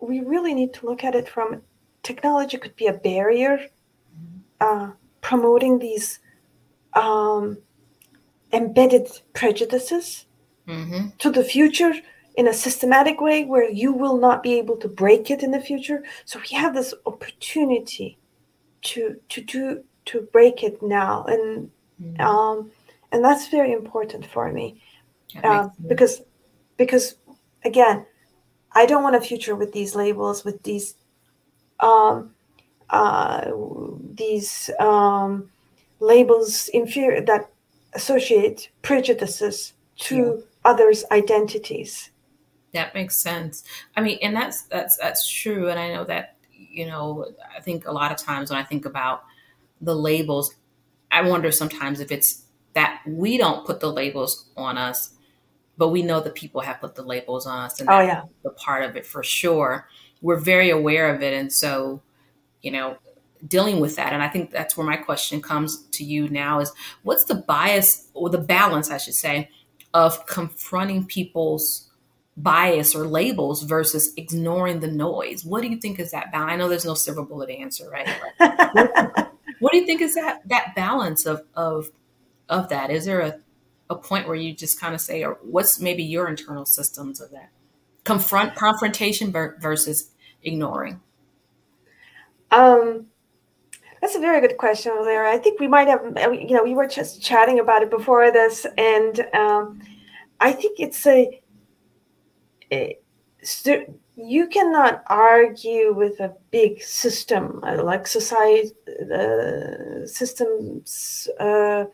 we 0.00 0.20
really 0.20 0.54
need 0.54 0.74
to 0.74 0.86
look 0.86 1.04
at 1.04 1.14
it 1.14 1.28
from 1.28 1.62
technology 2.02 2.58
could 2.58 2.74
be 2.74 2.88
a 2.88 2.92
barrier 2.92 3.68
uh, 4.60 4.90
promoting 5.32 5.78
these 5.78 6.18
um, 6.92 7.56
embedded 8.52 9.08
prejudices 9.32 10.26
mm-hmm. 10.68 11.08
to 11.16 11.30
the 11.30 11.42
future 11.42 11.94
in 12.36 12.48
a 12.48 12.52
systematic 12.52 13.18
way 13.18 13.46
where 13.46 13.70
you 13.70 13.94
will 13.94 14.18
not 14.18 14.42
be 14.42 14.58
able 14.58 14.76
to 14.76 14.88
break 14.88 15.30
it 15.30 15.42
in 15.42 15.50
the 15.50 15.60
future 15.60 16.02
so 16.26 16.38
we 16.38 16.54
have 16.54 16.74
this 16.74 16.92
opportunity 17.06 18.18
to 18.82 19.16
to 19.30 19.40
do 19.40 19.82
to 20.04 20.20
break 20.36 20.62
it 20.62 20.82
now 20.82 21.24
and 21.24 21.70
mm-hmm. 22.02 22.20
um 22.20 22.70
and 23.10 23.24
that's 23.24 23.48
very 23.48 23.72
important 23.72 24.26
for 24.26 24.52
me 24.52 24.82
uh, 25.42 25.68
because 25.88 26.20
because 26.76 27.14
again 27.64 28.04
i 28.72 28.84
don't 28.84 29.02
want 29.02 29.16
a 29.16 29.28
future 29.30 29.56
with 29.56 29.72
these 29.72 29.94
labels 29.94 30.44
with 30.44 30.62
these 30.62 30.96
um 31.80 32.34
uh 32.92 33.50
these 34.14 34.70
um 34.78 35.50
labels 36.00 36.68
inferior 36.68 37.20
that 37.24 37.50
associate 37.94 38.70
prejudices 38.82 39.72
to 39.96 40.16
yeah. 40.16 40.42
others' 40.64 41.04
identities. 41.10 42.10
That 42.72 42.94
makes 42.94 43.16
sense. 43.16 43.64
I 43.96 44.00
mean, 44.00 44.18
and 44.22 44.34
that's 44.34 44.62
that's 44.62 44.96
that's 44.96 45.28
true. 45.28 45.68
And 45.68 45.78
I 45.78 45.92
know 45.92 46.04
that 46.04 46.36
you 46.52 46.86
know, 46.86 47.26
I 47.56 47.60
think 47.60 47.86
a 47.86 47.92
lot 47.92 48.12
of 48.12 48.18
times 48.18 48.50
when 48.50 48.58
I 48.58 48.64
think 48.64 48.86
about 48.86 49.24
the 49.80 49.94
labels, 49.94 50.54
I 51.10 51.22
wonder 51.22 51.52
sometimes 51.52 52.00
if 52.00 52.10
it's 52.10 52.44
that 52.74 53.02
we 53.06 53.36
don't 53.36 53.66
put 53.66 53.80
the 53.80 53.92
labels 53.92 54.46
on 54.56 54.78
us, 54.78 55.10
but 55.76 55.88
we 55.88 56.02
know 56.02 56.20
that 56.20 56.34
people 56.34 56.62
have 56.62 56.80
put 56.80 56.94
the 56.94 57.02
labels 57.02 57.46
on 57.46 57.58
us, 57.58 57.78
and 57.80 57.90
oh 57.90 58.00
yeah, 58.00 58.22
the 58.42 58.50
part 58.50 58.84
of 58.84 58.96
it 58.96 59.06
for 59.06 59.22
sure. 59.22 59.88
We're 60.22 60.38
very 60.38 60.70
aware 60.70 61.14
of 61.14 61.22
it, 61.22 61.34
and 61.34 61.52
so 61.52 62.00
you 62.62 62.70
know, 62.70 62.96
dealing 63.46 63.80
with 63.80 63.96
that. 63.96 64.12
And 64.12 64.22
I 64.22 64.28
think 64.28 64.50
that's 64.50 64.76
where 64.76 64.86
my 64.86 64.96
question 64.96 65.42
comes 65.42 65.84
to 65.92 66.04
you 66.04 66.28
now 66.28 66.60
is 66.60 66.72
what's 67.02 67.24
the 67.24 67.34
bias 67.34 68.08
or 68.14 68.30
the 68.30 68.38
balance, 68.38 68.90
I 68.90 68.98
should 68.98 69.14
say, 69.14 69.50
of 69.92 70.26
confronting 70.26 71.04
people's 71.06 71.90
bias 72.36 72.94
or 72.94 73.06
labels 73.06 73.62
versus 73.62 74.12
ignoring 74.16 74.80
the 74.80 74.90
noise? 74.90 75.44
What 75.44 75.62
do 75.62 75.68
you 75.68 75.76
think 75.76 75.98
is 75.98 76.12
that 76.12 76.32
balance? 76.32 76.52
I 76.52 76.56
know 76.56 76.68
there's 76.68 76.84
no 76.84 76.94
silver 76.94 77.22
bullet 77.22 77.50
answer, 77.50 77.90
right? 77.90 78.08
what 79.58 79.72
do 79.72 79.78
you 79.78 79.86
think 79.86 80.00
is 80.00 80.14
that 80.14 80.48
that 80.48 80.74
balance 80.74 81.26
of 81.26 81.42
of 81.54 81.90
of 82.48 82.68
that? 82.68 82.90
Is 82.90 83.04
there 83.04 83.20
a 83.20 83.38
a 83.90 83.96
point 83.96 84.26
where 84.26 84.36
you 84.36 84.54
just 84.54 84.80
kind 84.80 84.94
of 84.94 85.00
say, 85.00 85.22
or 85.22 85.38
what's 85.42 85.78
maybe 85.78 86.02
your 86.02 86.28
internal 86.28 86.64
systems 86.64 87.20
of 87.20 87.30
that? 87.32 87.50
Confront 88.04 88.54
confrontation 88.54 89.32
versus 89.32 90.10
ignoring. 90.42 91.00
Um, 92.52 93.06
that's 94.00 94.14
a 94.14 94.20
very 94.20 94.40
good 94.40 94.58
question, 94.58 94.92
Lara. 94.94 95.32
I 95.32 95.38
think 95.38 95.58
we 95.58 95.68
might 95.68 95.88
have, 95.88 96.02
you 96.32 96.54
know, 96.54 96.62
we 96.62 96.74
were 96.74 96.86
just 96.86 97.22
chatting 97.22 97.60
about 97.60 97.82
it 97.82 97.90
before 97.90 98.30
this, 98.30 98.66
and 98.76 99.20
um, 99.32 99.80
I 100.40 100.52
think 100.52 100.80
it's 100.80 101.06
a, 101.06 101.40
a 102.72 102.98
you 104.16 104.46
cannot 104.48 105.02
argue 105.06 105.94
with 105.94 106.20
a 106.20 106.34
big 106.50 106.82
system 106.82 107.60
uh, 107.64 107.82
like 107.82 108.06
society 108.06 108.72
uh, 109.12 110.06
systems 110.06 111.28
uh, 111.40 111.84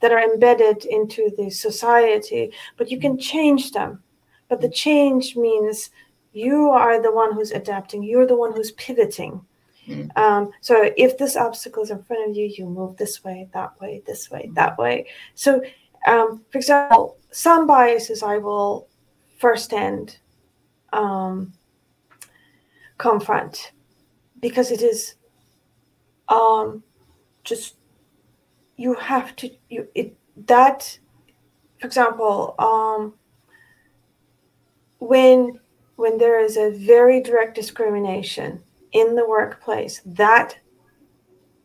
that 0.00 0.12
are 0.12 0.20
embedded 0.20 0.84
into 0.84 1.30
the 1.36 1.50
society 1.50 2.52
but 2.76 2.90
you 2.90 2.98
can 2.98 3.18
change 3.18 3.72
them 3.72 4.02
but 4.48 4.60
the 4.60 4.68
change 4.68 5.36
means 5.36 5.90
you 6.32 6.70
are 6.70 7.02
the 7.02 7.12
one 7.12 7.34
who's 7.34 7.50
adapting 7.50 8.02
you're 8.02 8.26
the 8.26 8.36
one 8.36 8.52
who's 8.54 8.72
pivoting 8.72 9.40
mm. 9.86 10.16
um, 10.16 10.50
so 10.60 10.90
if 10.96 11.16
this 11.18 11.36
obstacle 11.36 11.82
is 11.82 11.90
in 11.90 12.02
front 12.02 12.30
of 12.30 12.36
you 12.36 12.46
you 12.46 12.66
move 12.66 12.96
this 12.96 13.22
way 13.24 13.48
that 13.52 13.78
way 13.80 14.02
this 14.06 14.30
way 14.30 14.50
that 14.54 14.76
way 14.78 15.06
so 15.34 15.62
um, 16.06 16.42
for 16.50 16.58
example 16.58 17.16
some 17.30 17.66
biases 17.66 18.22
i 18.22 18.36
will 18.36 18.88
first 19.38 19.72
end 19.72 20.18
um, 20.92 21.52
confront 22.98 23.72
because 24.40 24.70
it 24.70 24.82
is 24.82 25.14
um, 26.28 26.82
just 27.42 27.76
you 28.76 28.94
have 28.94 29.34
to 29.36 29.50
you 29.68 29.88
it 29.94 30.16
that 30.46 30.98
for 31.80 31.86
example 31.86 32.54
um, 32.58 33.14
when 34.98 35.58
when 35.96 36.18
there 36.18 36.40
is 36.40 36.56
a 36.56 36.70
very 36.70 37.20
direct 37.20 37.54
discrimination 37.54 38.62
in 38.94 39.14
the 39.14 39.28
workplace 39.28 40.00
that 40.06 40.56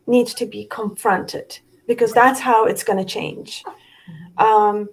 needs 0.05 0.33
to 0.33 0.45
be 0.45 0.65
confronted 0.65 1.59
because 1.87 2.11
that's 2.13 2.39
how 2.39 2.65
it's 2.65 2.83
going 2.83 2.99
to 2.99 3.05
change 3.05 3.63
mm-hmm. 3.63 4.43
um, 4.43 4.89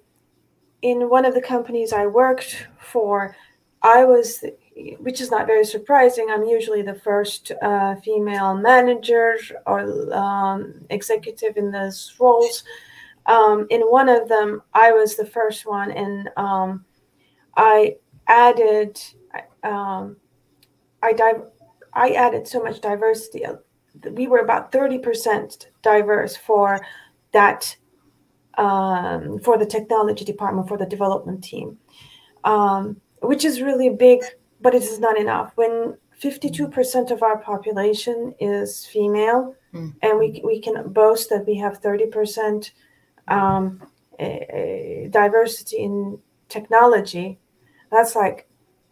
in 0.81 1.09
one 1.09 1.25
of 1.25 1.33
the 1.33 1.41
companies 1.41 1.91
i 1.91 2.05
worked 2.05 2.67
for 2.79 3.35
i 3.83 4.05
was 4.05 4.43
which 4.99 5.21
is 5.21 5.31
not 5.31 5.47
very 5.47 5.65
surprising. 5.65 6.27
I'm 6.29 6.43
usually 6.43 6.81
the 6.81 6.95
first 6.95 7.51
uh, 7.61 7.95
female 7.97 8.55
manager 8.55 9.37
or 9.65 10.13
um, 10.13 10.85
executive 10.89 11.57
in 11.57 11.71
those 11.71 12.15
roles. 12.19 12.63
Um, 13.25 13.67
in 13.69 13.81
one 13.81 14.09
of 14.09 14.29
them, 14.29 14.61
I 14.73 14.91
was 14.91 15.15
the 15.15 15.25
first 15.25 15.65
one, 15.65 15.91
and 15.91 16.29
um, 16.37 16.85
I 17.57 17.97
added, 18.27 18.99
um, 19.63 20.17
I 21.03 21.13
div- 21.13 21.51
I 21.97 22.09
added 22.11 22.47
so 22.47 22.61
much 22.63 22.81
diversity. 22.81 23.43
We 24.11 24.27
were 24.27 24.39
about 24.39 24.71
thirty 24.71 24.99
percent 24.99 25.69
diverse 25.81 26.37
for 26.37 26.85
that 27.33 27.75
um, 28.57 29.39
for 29.39 29.57
the 29.57 29.65
technology 29.65 30.25
department 30.25 30.67
for 30.67 30.77
the 30.77 30.85
development 30.85 31.43
team, 31.43 31.77
um, 32.43 33.01
which 33.21 33.43
is 33.43 33.61
really 33.61 33.89
big 33.89 34.21
but 34.61 34.73
it 34.73 34.83
is 34.83 34.99
not 34.99 35.17
enough. 35.17 35.51
When 35.55 35.97
52% 36.21 37.11
of 37.11 37.21
our 37.21 37.37
population 37.37 38.33
is 38.39 38.85
female, 38.85 39.55
mm. 39.73 39.93
and 40.01 40.19
we, 40.19 40.41
we 40.43 40.59
can 40.59 40.91
boast 40.91 41.29
that 41.29 41.45
we 41.45 41.55
have 41.57 41.81
30% 41.81 42.71
um, 43.27 43.81
a, 44.19 44.23
a 44.25 45.09
diversity 45.11 45.77
in 45.77 46.19
technology, 46.49 47.39
that's 47.91 48.15
like, 48.15 48.46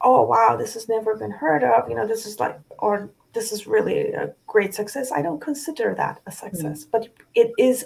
oh, 0.06 0.24
wow, 0.24 0.56
this 0.56 0.76
has 0.76 0.88
never 0.88 1.18
been 1.18 1.32
heard 1.32 1.64
of. 1.64 1.90
You 1.90 1.96
know, 1.96 2.08
this 2.08 2.26
is 2.26 2.40
like, 2.40 2.58
or 2.80 3.10
this 3.34 3.52
is 3.52 3.68
really 3.68 4.14
a 4.14 4.34
great 4.48 4.74
success. 4.74 5.12
I 5.12 5.22
don't 5.22 5.42
consider 5.42 5.94
that 5.96 6.22
a 6.26 6.32
success, 6.32 6.86
mm. 6.86 6.92
but 6.92 7.10
it 7.34 7.52
is 7.58 7.86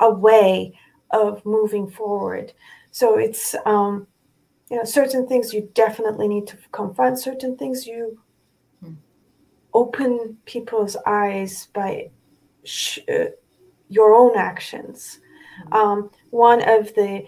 a 0.00 0.10
way 0.10 0.78
of 1.12 1.44
moving 1.46 1.90
forward. 1.90 2.52
So 2.90 3.16
it's, 3.16 3.54
um, 3.64 4.06
you 4.70 4.76
know 4.76 4.84
certain 4.84 5.26
things 5.26 5.52
you 5.52 5.68
definitely 5.74 6.28
need 6.28 6.46
to 6.46 6.56
confront 6.72 7.18
certain 7.18 7.56
things 7.56 7.86
you 7.86 8.18
hmm. 8.82 8.94
open 9.74 10.38
people's 10.46 10.96
eyes 11.06 11.68
by 11.74 12.08
sh- 12.64 13.00
uh, 13.12 13.26
your 13.88 14.14
own 14.14 14.36
actions 14.36 15.20
hmm. 15.64 15.72
um, 15.72 16.10
one 16.30 16.62
of 16.62 16.94
the 16.94 17.24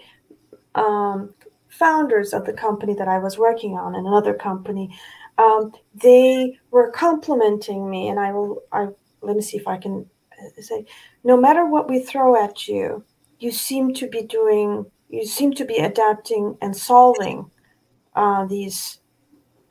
um, 0.75 1.33
founders 1.77 2.33
of 2.33 2.45
the 2.45 2.53
company 2.53 2.93
that 2.93 3.07
i 3.07 3.17
was 3.17 3.37
working 3.37 3.73
on 3.77 3.95
and 3.95 4.07
another 4.07 4.33
company 4.33 4.89
um, 5.37 5.71
they 5.95 6.57
were 6.71 6.91
complimenting 6.91 7.89
me 7.89 8.07
and 8.07 8.19
i 8.19 8.31
will 8.31 8.61
i 8.71 8.87
let 9.21 9.35
me 9.35 9.41
see 9.41 9.57
if 9.57 9.67
i 9.67 9.77
can 9.77 10.05
uh, 10.33 10.61
say 10.61 10.85
no 11.23 11.35
matter 11.35 11.65
what 11.65 11.89
we 11.89 11.99
throw 11.99 12.41
at 12.41 12.67
you 12.67 13.03
you 13.39 13.51
seem 13.51 13.93
to 13.93 14.07
be 14.07 14.21
doing 14.21 14.85
you 15.09 15.25
seem 15.27 15.53
to 15.53 15.65
be 15.65 15.77
adapting 15.77 16.57
and 16.61 16.75
solving 16.75 17.49
uh, 18.15 18.45
these 18.45 18.99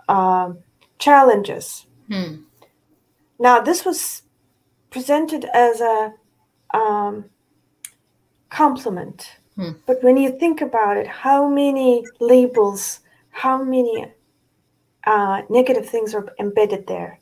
uh, 0.09 0.53
challenges. 0.99 1.87
Hmm. 2.09 2.43
Now, 3.39 3.61
this 3.61 3.85
was 3.85 4.23
presented 4.91 5.45
as 5.53 5.81
a 5.81 6.15
um, 6.73 7.25
compliment, 8.51 9.39
hmm. 9.57 9.73
but 9.87 10.03
when 10.03 10.17
you 10.17 10.39
think 10.39 10.61
about 10.61 10.97
it, 10.97 11.07
how 11.07 11.49
many 11.49 12.05
labels, 12.21 13.01
how 13.31 13.63
many 13.63 14.07
uh, 15.07 15.43
negative 15.49 15.89
things 15.89 16.15
are 16.15 16.27
embedded 16.39 16.87
there? 16.87 17.21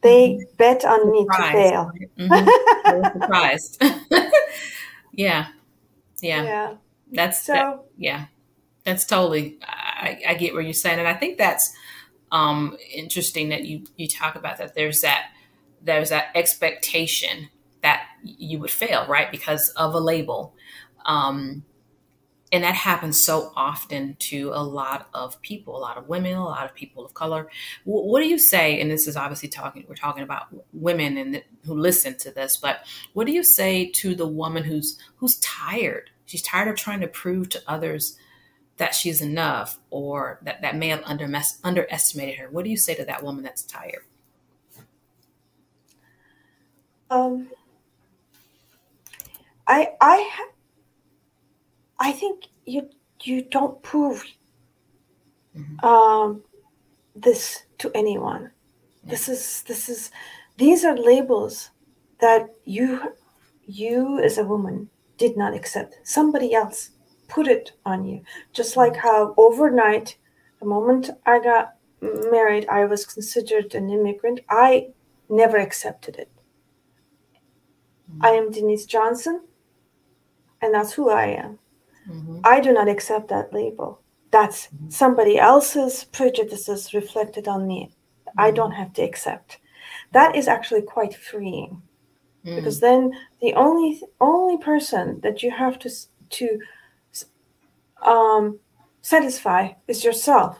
They 0.00 0.34
mm-hmm. 0.34 0.56
bet 0.56 0.84
on 0.84 1.10
me 1.10 1.26
to 1.26 1.42
fail. 1.52 1.90
Mm-hmm. 2.18 3.20
surprised. 3.20 3.82
yeah. 5.12 5.48
yeah. 6.20 6.42
Yeah. 6.42 6.74
That's 7.10 7.42
so. 7.42 7.52
That, 7.52 7.84
yeah. 7.96 8.26
That's 8.84 9.04
totally. 9.04 9.58
I, 9.62 10.20
I, 10.28 10.34
get 10.34 10.54
where 10.54 10.62
you're 10.62 10.72
saying, 10.72 10.98
and 10.98 11.08
I 11.08 11.14
think 11.14 11.36
that's 11.36 11.70
um, 12.30 12.76
interesting 12.94 13.48
that 13.50 13.64
you 13.64 13.84
you 13.96 14.08
talk 14.08 14.36
about 14.36 14.58
that. 14.58 14.74
There's 14.74 15.00
that 15.00 15.30
there's 15.82 16.10
that 16.10 16.28
expectation 16.34 17.48
that 17.82 18.06
you 18.22 18.58
would 18.58 18.70
fail, 18.70 19.06
right, 19.06 19.30
because 19.30 19.72
of 19.76 19.94
a 19.94 20.00
label. 20.00 20.54
Um, 21.08 21.64
and 22.52 22.64
that 22.64 22.74
happens 22.74 23.22
so 23.22 23.52
often 23.56 24.16
to 24.20 24.52
a 24.54 24.62
lot 24.62 25.08
of 25.12 25.40
people, 25.42 25.76
a 25.76 25.80
lot 25.80 25.98
of 25.98 26.08
women, 26.08 26.34
a 26.34 26.44
lot 26.44 26.64
of 26.64 26.74
people 26.74 27.04
of 27.04 27.12
color. 27.12 27.50
What, 27.84 28.06
what 28.06 28.20
do 28.20 28.28
you 28.28 28.38
say? 28.38 28.80
And 28.80 28.90
this 28.90 29.06
is 29.06 29.16
obviously 29.16 29.48
talking, 29.48 29.84
we're 29.88 29.94
talking 29.94 30.22
about 30.22 30.46
women 30.72 31.18
and 31.18 31.42
who 31.66 31.74
listen 31.74 32.16
to 32.18 32.30
this, 32.30 32.56
but 32.56 32.86
what 33.12 33.26
do 33.26 33.32
you 33.32 33.42
say 33.42 33.86
to 33.86 34.14
the 34.14 34.26
woman 34.26 34.64
who's 34.64 34.98
who's 35.16 35.36
tired? 35.40 36.10
She's 36.24 36.42
tired 36.42 36.68
of 36.68 36.76
trying 36.76 37.00
to 37.00 37.08
prove 37.08 37.48
to 37.50 37.62
others 37.66 38.16
that 38.76 38.94
she's 38.94 39.20
enough 39.20 39.78
or 39.90 40.38
that 40.42 40.62
that 40.62 40.76
may 40.76 40.88
have 40.88 41.02
under, 41.04 41.30
underestimated 41.64 42.38
her. 42.38 42.48
What 42.48 42.64
do 42.64 42.70
you 42.70 42.76
say 42.76 42.94
to 42.94 43.04
that 43.04 43.22
woman 43.22 43.44
that's 43.44 43.62
tired? 43.62 44.04
Um, 47.10 47.48
I 49.66 49.92
I 50.00 50.48
I 51.98 52.12
think 52.12 52.44
you 52.64 52.88
you 53.22 53.42
don't 53.42 53.82
prove 53.82 54.24
mm-hmm. 55.56 55.84
um, 55.84 56.42
this 57.14 57.64
to 57.78 57.90
anyone. 57.94 58.50
Yeah. 59.04 59.10
This 59.10 59.28
is 59.28 59.62
this 59.62 59.88
is 59.88 60.10
these 60.56 60.84
are 60.84 60.96
labels 60.96 61.70
that 62.20 62.48
you 62.64 63.14
you 63.66 64.18
as 64.20 64.38
a 64.38 64.44
woman 64.44 64.88
did 65.16 65.36
not 65.36 65.54
accept. 65.54 65.98
Somebody 66.04 66.54
else 66.54 66.90
put 67.28 67.46
it 67.46 67.72
on 67.84 68.04
you. 68.04 68.22
Just 68.52 68.76
like 68.76 68.96
how 68.96 69.34
overnight, 69.36 70.16
the 70.60 70.66
moment 70.66 71.10
I 71.26 71.38
got 71.40 71.74
married, 72.00 72.66
I 72.68 72.84
was 72.84 73.04
considered 73.04 73.74
an 73.74 73.90
immigrant. 73.90 74.40
I 74.48 74.88
never 75.28 75.58
accepted 75.58 76.16
it. 76.16 76.30
Mm-hmm. 78.10 78.24
I 78.24 78.30
am 78.30 78.50
Deniz 78.50 78.86
Johnson, 78.86 79.42
and 80.62 80.72
that's 80.74 80.92
who 80.92 81.10
I 81.10 81.26
am. 81.26 81.58
Mm-hmm. 82.08 82.40
I 82.44 82.60
do 82.60 82.72
not 82.72 82.88
accept 82.88 83.28
that 83.28 83.52
label. 83.52 84.00
That's 84.30 84.66
mm-hmm. 84.66 84.90
somebody 84.90 85.38
else's 85.38 86.04
prejudices 86.04 86.94
reflected 86.94 87.48
on 87.48 87.66
me. 87.66 87.94
I 88.36 88.48
mm-hmm. 88.48 88.56
don't 88.56 88.72
have 88.72 88.92
to 88.94 89.02
accept. 89.02 89.58
That 90.12 90.36
is 90.36 90.48
actually 90.48 90.82
quite 90.82 91.14
freeing, 91.14 91.82
because 92.44 92.78
mm. 92.78 92.80
then 92.80 93.12
the 93.40 93.54
only 93.54 94.00
only 94.20 94.58
person 94.58 95.20
that 95.22 95.42
you 95.42 95.50
have 95.50 95.78
to 95.80 95.90
to 96.30 96.58
um, 98.02 98.58
satisfy 99.02 99.72
is 99.86 100.04
yourself 100.04 100.58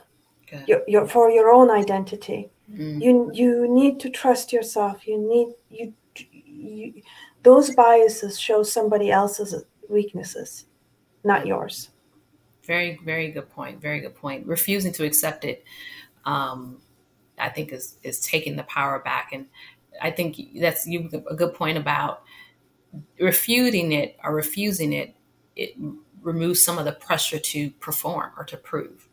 your, 0.65 0.81
your, 0.87 1.07
for 1.07 1.29
your 1.29 1.51
own 1.51 1.69
identity 1.69 2.49
mm. 2.71 3.01
you 3.01 3.29
you 3.33 3.67
need 3.69 3.99
to 3.99 4.09
trust 4.09 4.51
yourself 4.51 5.07
you 5.07 5.17
need 5.17 5.53
you, 5.69 5.93
you 6.45 7.01
those 7.43 7.73
biases 7.75 8.39
show 8.39 8.63
somebody 8.63 9.11
else's 9.11 9.63
weaknesses 9.89 10.65
not 11.23 11.45
yours 11.45 11.89
very 12.63 12.99
very 13.03 13.31
good 13.31 13.49
point 13.49 13.81
very 13.81 13.99
good 13.99 14.15
point 14.15 14.45
refusing 14.45 14.91
to 14.91 15.03
accept 15.03 15.45
it 15.45 15.63
um, 16.25 16.81
i 17.37 17.49
think 17.49 17.71
is 17.71 17.97
is 18.03 18.19
taking 18.19 18.55
the 18.55 18.63
power 18.63 18.99
back 18.99 19.31
and 19.33 19.45
i 20.01 20.11
think 20.11 20.37
that's 20.59 20.85
you 20.87 21.09
a 21.29 21.35
good 21.35 21.53
point 21.53 21.77
about 21.77 22.23
refuting 23.19 23.91
it 23.91 24.17
or 24.23 24.33
refusing 24.33 24.93
it 24.93 25.15
it 25.55 25.75
removes 26.21 26.63
some 26.63 26.77
of 26.77 26.85
the 26.85 26.91
pressure 26.93 27.39
to 27.39 27.69
perform 27.71 28.31
or 28.37 28.43
to 28.45 28.57
prove. 28.57 29.07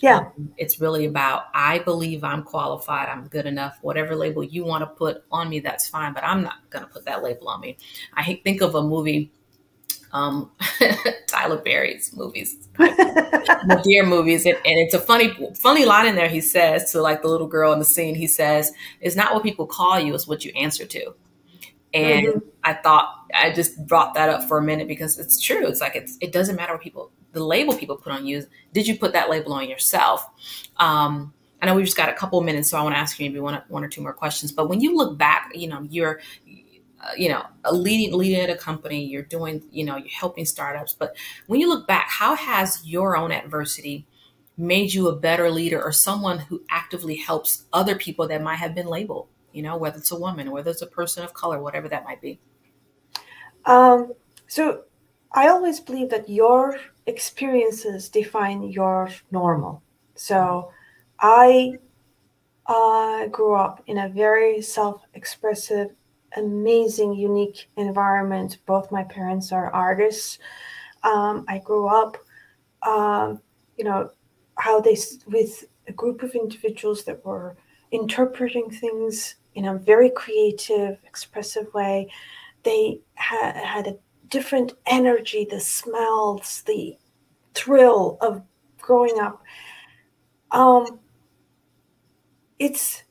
Yeah. 0.00 0.18
Um, 0.18 0.52
it's 0.56 0.80
really 0.80 1.06
about, 1.06 1.44
I 1.54 1.78
believe 1.78 2.24
I'm 2.24 2.42
qualified, 2.42 3.08
I'm 3.08 3.28
good 3.28 3.46
enough. 3.46 3.78
Whatever 3.80 4.16
label 4.16 4.42
you 4.42 4.64
want 4.64 4.82
to 4.82 4.86
put 4.86 5.24
on 5.30 5.48
me, 5.48 5.60
that's 5.60 5.88
fine, 5.88 6.12
but 6.12 6.24
I'm 6.24 6.42
not 6.42 6.68
going 6.70 6.84
to 6.84 6.90
put 6.90 7.04
that 7.04 7.22
label 7.22 7.48
on 7.48 7.60
me. 7.60 7.78
I 8.14 8.40
think 8.44 8.60
of 8.60 8.74
a 8.74 8.82
movie, 8.82 9.30
um, 10.14 10.50
Tyler 11.26 11.58
Perry's 11.58 12.14
movies, 12.16 12.56
Madea 12.78 14.06
movies. 14.06 14.46
And, 14.46 14.54
and 14.54 14.78
it's 14.78 14.94
a 14.94 15.00
funny, 15.00 15.36
funny 15.56 15.84
line 15.84 16.06
in 16.06 16.14
there. 16.14 16.28
He 16.28 16.40
says 16.40 16.92
to 16.92 17.02
like 17.02 17.20
the 17.20 17.28
little 17.28 17.48
girl 17.48 17.72
in 17.72 17.80
the 17.80 17.84
scene, 17.84 18.14
he 18.14 18.28
says, 18.28 18.72
it's 19.00 19.16
not 19.16 19.34
what 19.34 19.42
people 19.42 19.66
call 19.66 19.98
you, 19.98 20.14
it's 20.14 20.28
what 20.28 20.44
you 20.44 20.52
answer 20.52 20.86
to. 20.86 21.14
And 21.92 22.26
mm-hmm. 22.26 22.38
I 22.62 22.74
thought 22.74 23.26
I 23.34 23.52
just 23.52 23.86
brought 23.86 24.14
that 24.14 24.28
up 24.28 24.48
for 24.48 24.58
a 24.58 24.62
minute 24.62 24.88
because 24.88 25.18
it's 25.18 25.40
true. 25.40 25.66
It's 25.66 25.80
like 25.80 25.96
it's, 25.96 26.16
it 26.20 26.32
doesn't 26.32 26.56
matter 26.56 26.72
what 26.72 26.82
people 26.82 27.10
the 27.32 27.44
label 27.44 27.76
people 27.76 27.96
put 27.96 28.12
on 28.12 28.26
you. 28.26 28.46
Did 28.72 28.86
you 28.86 28.96
put 28.96 29.12
that 29.12 29.28
label 29.28 29.52
on 29.52 29.68
yourself? 29.68 30.24
Um, 30.76 31.34
I 31.60 31.66
know 31.66 31.74
we've 31.74 31.84
just 31.84 31.96
got 31.96 32.08
a 32.08 32.14
couple 32.14 32.38
of 32.38 32.44
minutes, 32.44 32.70
so 32.70 32.78
I 32.78 32.82
want 32.82 32.94
to 32.94 32.98
ask 32.98 33.18
you 33.18 33.28
maybe 33.28 33.40
one, 33.40 33.60
one 33.68 33.82
or 33.82 33.88
two 33.88 34.02
more 34.02 34.12
questions. 34.12 34.52
But 34.52 34.68
when 34.68 34.80
you 34.80 34.96
look 34.96 35.18
back, 35.18 35.50
you 35.54 35.66
know, 35.66 35.86
you're, 35.90 36.20
you 37.16 37.28
know, 37.28 37.44
a 37.64 37.74
leading 37.74 38.16
leading 38.16 38.40
at 38.40 38.50
a 38.50 38.56
company, 38.56 39.04
you're 39.04 39.22
doing, 39.22 39.62
you 39.70 39.84
know, 39.84 39.96
you're 39.96 40.08
helping 40.08 40.44
startups. 40.44 40.94
But 40.94 41.16
when 41.46 41.60
you 41.60 41.68
look 41.68 41.86
back, 41.86 42.08
how 42.08 42.34
has 42.34 42.84
your 42.84 43.16
own 43.16 43.32
adversity 43.32 44.06
made 44.56 44.92
you 44.92 45.08
a 45.08 45.16
better 45.16 45.50
leader 45.50 45.82
or 45.82 45.92
someone 45.92 46.38
who 46.38 46.62
actively 46.70 47.16
helps 47.16 47.64
other 47.72 47.96
people 47.96 48.28
that 48.28 48.42
might 48.42 48.56
have 48.56 48.74
been 48.74 48.86
labeled? 48.86 49.28
You 49.52 49.62
know, 49.62 49.76
whether 49.76 49.98
it's 49.98 50.10
a 50.10 50.18
woman, 50.18 50.50
whether 50.50 50.70
it's 50.70 50.82
a 50.82 50.86
person 50.86 51.24
of 51.24 51.34
color, 51.34 51.60
whatever 51.60 51.88
that 51.88 52.04
might 52.04 52.20
be. 52.20 52.40
Um, 53.66 54.12
so 54.46 54.84
I 55.32 55.48
always 55.48 55.80
believe 55.80 56.10
that 56.10 56.28
your 56.28 56.78
experiences 57.06 58.08
define 58.08 58.62
your 58.62 59.10
normal. 59.30 59.82
So 60.14 60.70
I 61.20 61.78
uh, 62.66 63.26
grew 63.26 63.54
up 63.54 63.82
in 63.86 63.98
a 63.98 64.08
very 64.08 64.62
self 64.62 65.02
expressive, 65.14 65.90
amazing, 66.36 67.14
unique 67.14 67.68
environment. 67.76 68.58
Both 68.66 68.90
my 68.90 69.04
parents 69.04 69.52
are 69.52 69.72
artists. 69.72 70.38
Um, 71.02 71.44
I 71.48 71.58
grew 71.58 71.86
up, 71.86 72.16
um, 72.82 73.40
you 73.76 73.84
know, 73.84 74.10
how 74.56 74.80
they, 74.80 74.96
with 75.26 75.64
a 75.86 75.92
group 75.92 76.22
of 76.22 76.34
individuals 76.34 77.04
that 77.04 77.24
were 77.24 77.56
interpreting 77.90 78.70
things 78.70 79.36
in 79.54 79.66
a 79.66 79.78
very 79.78 80.10
creative, 80.10 80.98
expressive 81.04 81.72
way. 81.74 82.10
They 82.62 83.00
ha- 83.16 83.52
had 83.54 83.86
a 83.86 83.98
different 84.28 84.72
energy, 84.86 85.46
the 85.48 85.60
smells, 85.60 86.62
the 86.66 86.96
thrill 87.54 88.18
of 88.20 88.42
growing 88.78 89.18
up. 89.20 89.42
Um, 90.50 90.98
it's 92.58 93.04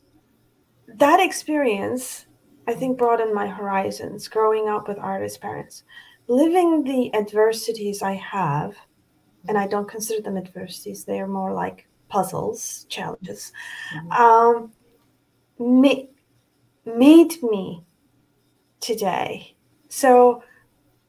that 0.87 1.19
experience, 1.19 2.25
I 2.67 2.73
think, 2.73 2.97
broadened 2.97 3.33
my 3.33 3.47
horizons 3.47 4.27
growing 4.27 4.69
up 4.69 4.87
with 4.87 4.97
artist 4.97 5.41
parents. 5.41 5.83
Living 6.27 6.83
the 6.83 7.13
adversities 7.15 8.01
I 8.01 8.13
have, 8.13 8.75
and 9.47 9.57
I 9.57 9.67
don't 9.67 9.89
consider 9.89 10.21
them 10.21 10.37
adversities, 10.37 11.03
they 11.03 11.19
are 11.19 11.27
more 11.27 11.53
like 11.53 11.87
puzzles, 12.07 12.85
challenges, 12.89 13.51
mm-hmm. 13.93 14.11
um, 14.11 14.71
ma- 15.59 16.07
made 16.85 17.41
me 17.43 17.83
today. 18.79 19.55
So 19.89 20.43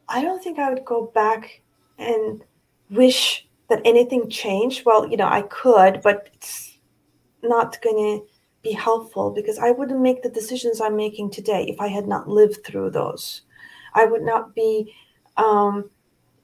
I 0.08 0.22
don't 0.22 0.42
think 0.42 0.58
I 0.58 0.70
would 0.70 0.84
go 0.84 1.06
back 1.14 1.62
and 1.98 2.42
wish 2.90 3.46
that 3.68 3.82
anything 3.84 4.28
changed. 4.28 4.84
Well, 4.84 5.08
you 5.08 5.16
know, 5.16 5.28
I 5.28 5.42
could, 5.42 6.00
but 6.02 6.28
it's 6.34 6.78
not 7.42 7.80
going 7.82 7.96
to 7.96 8.33
be 8.64 8.72
helpful 8.72 9.30
because 9.30 9.58
I 9.58 9.70
wouldn't 9.70 10.00
make 10.00 10.22
the 10.22 10.28
decisions 10.28 10.80
I'm 10.80 10.96
making 10.96 11.30
today 11.30 11.66
if 11.68 11.80
I 11.80 11.88
had 11.88 12.08
not 12.08 12.28
lived 12.28 12.64
through 12.64 12.90
those. 12.90 13.42
I 13.94 14.06
would 14.06 14.22
not 14.22 14.54
be 14.54 14.92
um, 15.36 15.90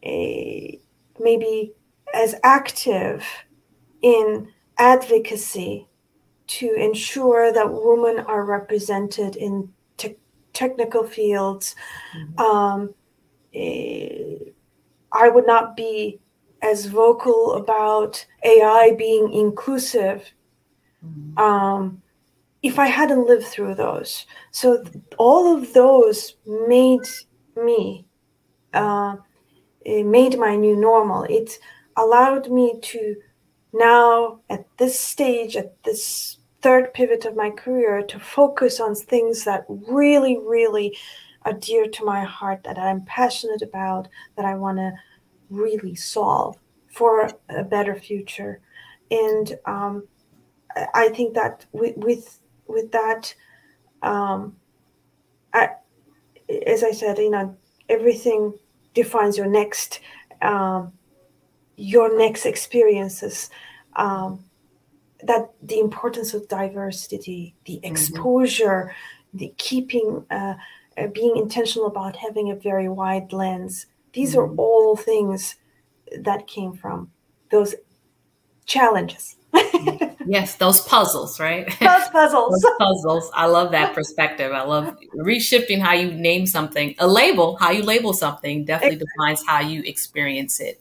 a, 0.05 0.79
maybe 1.19 1.73
as 2.15 2.37
active 2.45 3.25
in 4.03 4.49
advocacy 4.79 5.89
to 6.47 6.73
ensure 6.75 7.53
that 7.53 7.73
women 7.73 8.25
are 8.27 8.45
represented 8.45 9.37
in 9.37 9.73
te- 9.97 10.19
technical 10.53 11.05
fields. 11.05 11.75
Mm-hmm. 12.17 12.41
Um, 12.41 12.95
uh, 13.55 14.51
I 15.13 15.29
would 15.29 15.47
not 15.47 15.77
be 15.77 16.21
as 16.63 16.87
vocal 16.87 17.55
about 17.55 18.25
AI 18.45 18.95
being 18.97 19.33
inclusive 19.33 20.31
mm-hmm. 21.05 21.39
um, 21.39 22.03
if 22.63 22.79
I 22.79 22.87
hadn't 22.87 23.27
lived 23.27 23.47
through 23.47 23.75
those. 23.75 24.27
So 24.51 24.85
all 25.19 25.57
of 25.57 25.73
those 25.73 26.37
made 26.47 27.07
me, 27.57 28.07
uh, 28.75 29.17
made 29.85 30.39
my 30.39 30.57
new 30.57 30.77
normal. 30.77 31.25
It 31.25 31.59
allowed 31.97 32.51
me 32.51 32.79
to 32.83 33.17
now, 33.73 34.41
at 34.51 34.67
this 34.79 34.99
stage, 34.99 35.57
at 35.57 35.83
this 35.85 36.39
third 36.61 36.93
pivot 36.93 37.25
of 37.25 37.37
my 37.37 37.51
career, 37.51 38.03
to 38.03 38.19
focus 38.19 38.81
on 38.81 38.95
things 38.95 39.45
that 39.45 39.65
really, 39.69 40.39
really 40.39 40.97
are 41.43 41.55
dear 41.55 41.87
to 41.89 42.05
my 42.05 42.23
heart, 42.25 42.65
that 42.65 42.79
I'm 42.79 43.03
passionate 43.07 43.63
about, 43.63 44.09
that 44.37 44.45
I 44.45 44.55
want 44.55 44.79
to 44.79 44.93
really 45.49 45.95
solve 45.95 46.57
for 46.93 47.31
a 47.49 47.65
better 47.65 47.95
future. 47.95 48.61
And 49.11 49.57
um, 49.67 50.07
I 50.95 51.09
think 51.09 51.35
that 51.35 51.65
with 51.73 51.97
with, 51.97 52.40
with 52.71 52.93
that, 52.93 53.35
um, 54.03 54.57
I, 55.53 55.71
as 56.67 56.83
I 56.83 56.93
said, 56.93 57.19
you 57.19 57.31
know, 57.31 57.57
everything 57.89 58.55
defines 58.95 59.37
your 59.37 59.47
next 59.47 60.01
um, 60.43 60.93
your 61.77 62.17
next 62.17 62.47
experiences. 62.47 63.51
Um, 63.97 64.45
that 65.23 65.51
the 65.63 65.79
importance 65.79 66.35
of 66.35 66.49
diversity, 66.49 67.55
the 67.65 67.75
mm-hmm. 67.75 67.93
exposure, 67.93 68.93
mm-hmm. 68.93 69.39
the 69.39 69.55
keeping, 69.59 70.25
uh, 70.31 70.55
uh, 70.97 71.07
being 71.09 71.37
intentional 71.37 71.87
about 71.87 72.17
having 72.17 72.51
a 72.51 72.57
very 72.57 72.89
wide 72.89 73.33
lens. 73.33 73.87
These 74.13 74.35
mm-hmm. 74.35 74.53
are 74.53 74.57
all 74.57 74.97
things 74.97 75.57
that 76.19 76.47
came 76.47 76.73
from 76.73 77.11
those 77.51 77.75
challenges. 78.67 79.37
Yes, 80.31 80.57
those 80.57 80.81
puzzles, 80.81 81.41
right? 81.41 81.67
Those 81.81 82.09
puzzles. 82.09 82.61
those 82.63 82.73
puzzles. 82.79 83.31
I 83.35 83.47
love 83.47 83.73
that 83.73 83.95
perspective. 83.99 84.53
I 84.53 84.63
love 84.63 84.97
reshifting 85.17 85.81
how 85.81 85.93
you 85.93 86.13
name 86.13 86.47
something. 86.47 86.95
A 86.99 87.07
label, 87.09 87.57
how 87.57 87.71
you 87.71 87.83
label 87.83 88.13
something, 88.13 88.65
definitely 88.65 88.99
defines 89.05 89.45
how 89.47 89.61
you 89.61 89.83
experience 89.83 90.61
it 90.61 90.81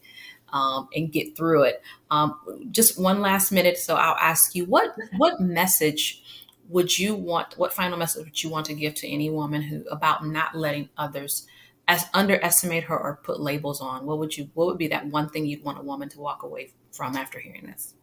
um, 0.54 0.88
and 0.96 1.12
get 1.12 1.36
through 1.36 1.64
it. 1.64 1.82
Um, 2.12 2.40
just 2.72 3.00
one 3.00 3.22
last 3.22 3.52
minute, 3.52 3.78
so 3.78 3.96
I'll 3.96 4.18
ask 4.18 4.56
you 4.56 4.66
what 4.66 4.96
what 5.18 5.40
message 5.40 6.24
would 6.70 6.98
you 6.98 7.16
want? 7.16 7.58
What 7.58 7.74
final 7.74 7.98
message 7.98 8.26
would 8.26 8.44
you 8.44 8.50
want 8.50 8.68
to 8.68 8.74
give 8.74 8.94
to 8.96 9.08
any 9.08 9.30
woman 9.30 9.62
who 9.62 9.84
about 9.90 10.26
not 10.26 10.56
letting 10.56 10.90
others 10.98 11.48
as 11.88 12.06
underestimate 12.14 12.84
her 12.86 12.98
or 12.98 13.20
put 13.24 13.40
labels 13.40 13.82
on? 13.82 14.06
What 14.06 14.20
would 14.20 14.38
you? 14.38 14.50
What 14.54 14.68
would 14.68 14.78
be 14.78 14.88
that 14.90 15.08
one 15.08 15.30
thing 15.30 15.46
you'd 15.46 15.64
want 15.64 15.80
a 15.80 15.84
woman 15.84 16.10
to 16.10 16.20
walk 16.20 16.44
away 16.44 16.74
from 16.92 17.16
after 17.16 17.40
hearing 17.40 17.66
this? 17.66 17.96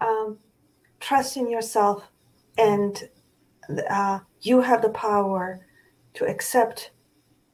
Um, 0.00 0.38
trust 1.00 1.36
in 1.36 1.50
yourself, 1.50 2.04
and 2.56 3.08
uh, 3.90 4.20
you 4.40 4.60
have 4.60 4.82
the 4.82 4.90
power 4.90 5.66
to 6.14 6.24
accept 6.26 6.90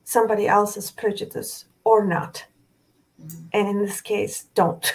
somebody 0.04 0.46
else's 0.46 0.90
prejudice 0.90 1.66
or 1.84 2.04
not. 2.04 2.44
Mm-hmm. 3.20 3.46
And 3.52 3.68
in 3.68 3.78
this 3.84 4.00
case, 4.00 4.44
don't. 4.54 4.94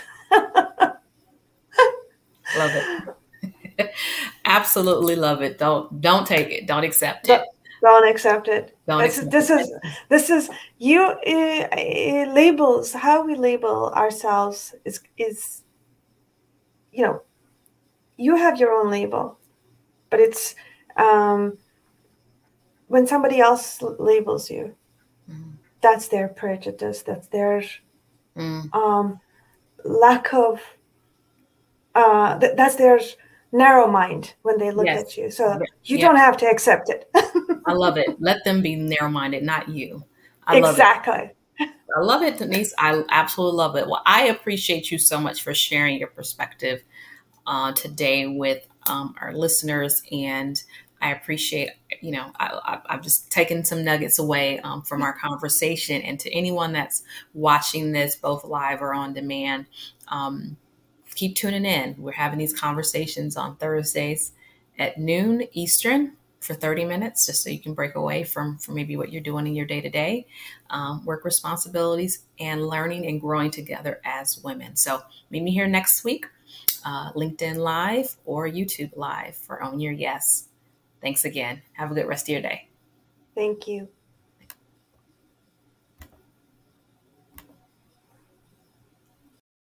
Love 2.57 2.71
it. 2.73 3.93
Absolutely 4.45 5.15
love 5.15 5.41
it. 5.41 5.57
Don't 5.57 6.01
don't 6.01 6.25
take 6.25 6.49
it. 6.49 6.67
Don't 6.67 6.83
accept 6.83 7.29
it. 7.29 7.41
Don't 7.81 8.07
accept 8.07 8.47
it. 8.47 8.77
Don't 8.87 9.03
accept 9.03 9.31
this 9.31 9.49
it. 9.49 9.61
is 9.61 9.71
this 10.09 10.29
is 10.29 10.49
you 10.77 11.01
uh, 11.01 12.33
labels. 12.33 12.93
How 12.93 13.23
we 13.23 13.35
label 13.35 13.91
ourselves 13.95 14.73
is 14.85 14.99
is 15.17 15.63
you 16.91 17.03
know 17.03 17.21
you 18.19 18.35
have 18.35 18.59
your 18.59 18.73
own 18.73 18.91
label, 18.91 19.39
but 20.09 20.19
it's 20.19 20.53
um, 20.97 21.57
when 22.87 23.07
somebody 23.07 23.39
else 23.39 23.81
labels 23.81 24.49
you. 24.51 24.75
Mm. 25.31 25.53
That's 25.81 26.09
their 26.09 26.27
prejudice. 26.27 27.01
That's 27.01 27.27
their 27.27 27.63
mm. 28.37 28.75
um, 28.75 29.19
lack 29.85 30.33
of 30.33 30.61
uh, 31.95 32.37
th- 32.39 32.55
that's 32.55 32.75
their 32.75 32.99
narrow 33.51 33.87
mind 33.87 34.35
when 34.43 34.59
they 34.59 34.69
look 34.69 34.85
yes. 34.85 35.01
at 35.01 35.17
you 35.17 35.31
so 35.31 35.59
you 35.83 35.97
don't 35.97 36.17
have 36.17 36.37
to 36.37 36.45
accept 36.45 36.87
it 36.87 37.09
i 37.65 37.73
love 37.73 37.97
it 37.97 38.15
let 38.21 38.43
them 38.43 38.61
be 38.61 38.75
narrow 38.75 39.09
minded 39.09 39.41
not 39.41 39.67
you 39.67 40.03
I 40.45 40.57
exactly 40.57 41.31
I 41.59 42.01
love 42.01 42.21
it, 42.21 42.37
Deniz. 42.37 42.73
I 42.77 43.03
absolutely 43.09 43.57
love 43.57 43.75
it. 43.75 43.87
Well, 43.87 44.01
I 44.05 44.27
appreciate 44.27 44.91
you 44.91 44.97
so 44.97 45.19
much 45.19 45.41
for 45.41 45.53
sharing 45.53 45.97
your 45.97 46.09
perspective 46.09 46.83
uh, 47.49 47.71
today 47.73 48.27
with 48.27 48.65
um, 48.87 49.15
our 49.19 49.33
listeners, 49.33 50.03
and 50.11 50.61
I 51.01 51.11
appreciate, 51.11 51.71
you 51.99 52.11
know, 52.11 52.31
I, 52.39 52.79
have 52.89 53.01
just 53.01 53.31
taken 53.31 53.65
some 53.65 53.83
nuggets 53.83 54.19
away 54.19 54.59
um, 54.59 54.83
from 54.83 55.01
our 55.01 55.17
conversation. 55.17 56.01
And 56.01 56.19
to 56.19 56.31
anyone 56.31 56.73
that's 56.73 57.01
watching 57.33 57.91
this, 57.91 58.15
both 58.15 58.43
live 58.43 58.81
or 58.81 58.93
on 58.93 59.13
demand, 59.13 59.65
um, 60.09 60.57
keep 61.15 61.35
tuning 61.35 61.65
in. 61.65 61.95
We're 61.97 62.11
having 62.11 62.37
these 62.37 62.53
conversations 62.53 63.35
on 63.35 63.55
Thursdays 63.55 64.33
at 64.77 64.99
noon 64.99 65.43
Eastern 65.53 66.17
for 66.41 66.53
30 66.53 66.85
minutes, 66.85 67.25
just 67.25 67.43
so 67.43 67.49
you 67.49 67.59
can 67.59 67.73
break 67.73 67.95
away 67.95 68.23
from, 68.23 68.57
from 68.59 68.75
maybe 68.75 68.95
what 68.95 69.11
you're 69.11 69.23
doing 69.23 69.47
in 69.47 69.55
your 69.55 69.65
day 69.65 69.81
to 69.81 69.89
day 69.89 70.27
work 71.03 71.25
responsibilities 71.25 72.25
and 72.39 72.67
learning 72.67 73.07
and 73.07 73.19
growing 73.19 73.51
together 73.51 73.99
as 74.05 74.39
women. 74.43 74.75
So 74.75 75.01
meet 75.29 75.43
me 75.43 75.51
here 75.51 75.67
next 75.67 76.03
week, 76.03 76.27
uh, 76.85 77.11
LinkedIn 77.13 77.57
Live 77.57 78.15
or 78.25 78.47
YouTube 78.47 78.95
Live 78.95 79.35
for 79.35 79.63
Own 79.63 79.79
Your 79.79 79.93
Yes. 79.93 80.47
Thanks 81.01 81.25
again. 81.25 81.61
Have 81.73 81.91
a 81.91 81.93
good 81.93 82.07
rest 82.07 82.25
of 82.25 82.33
your 82.33 82.41
day. 82.41 82.67
Thank 83.35 83.67
you. 83.67 83.87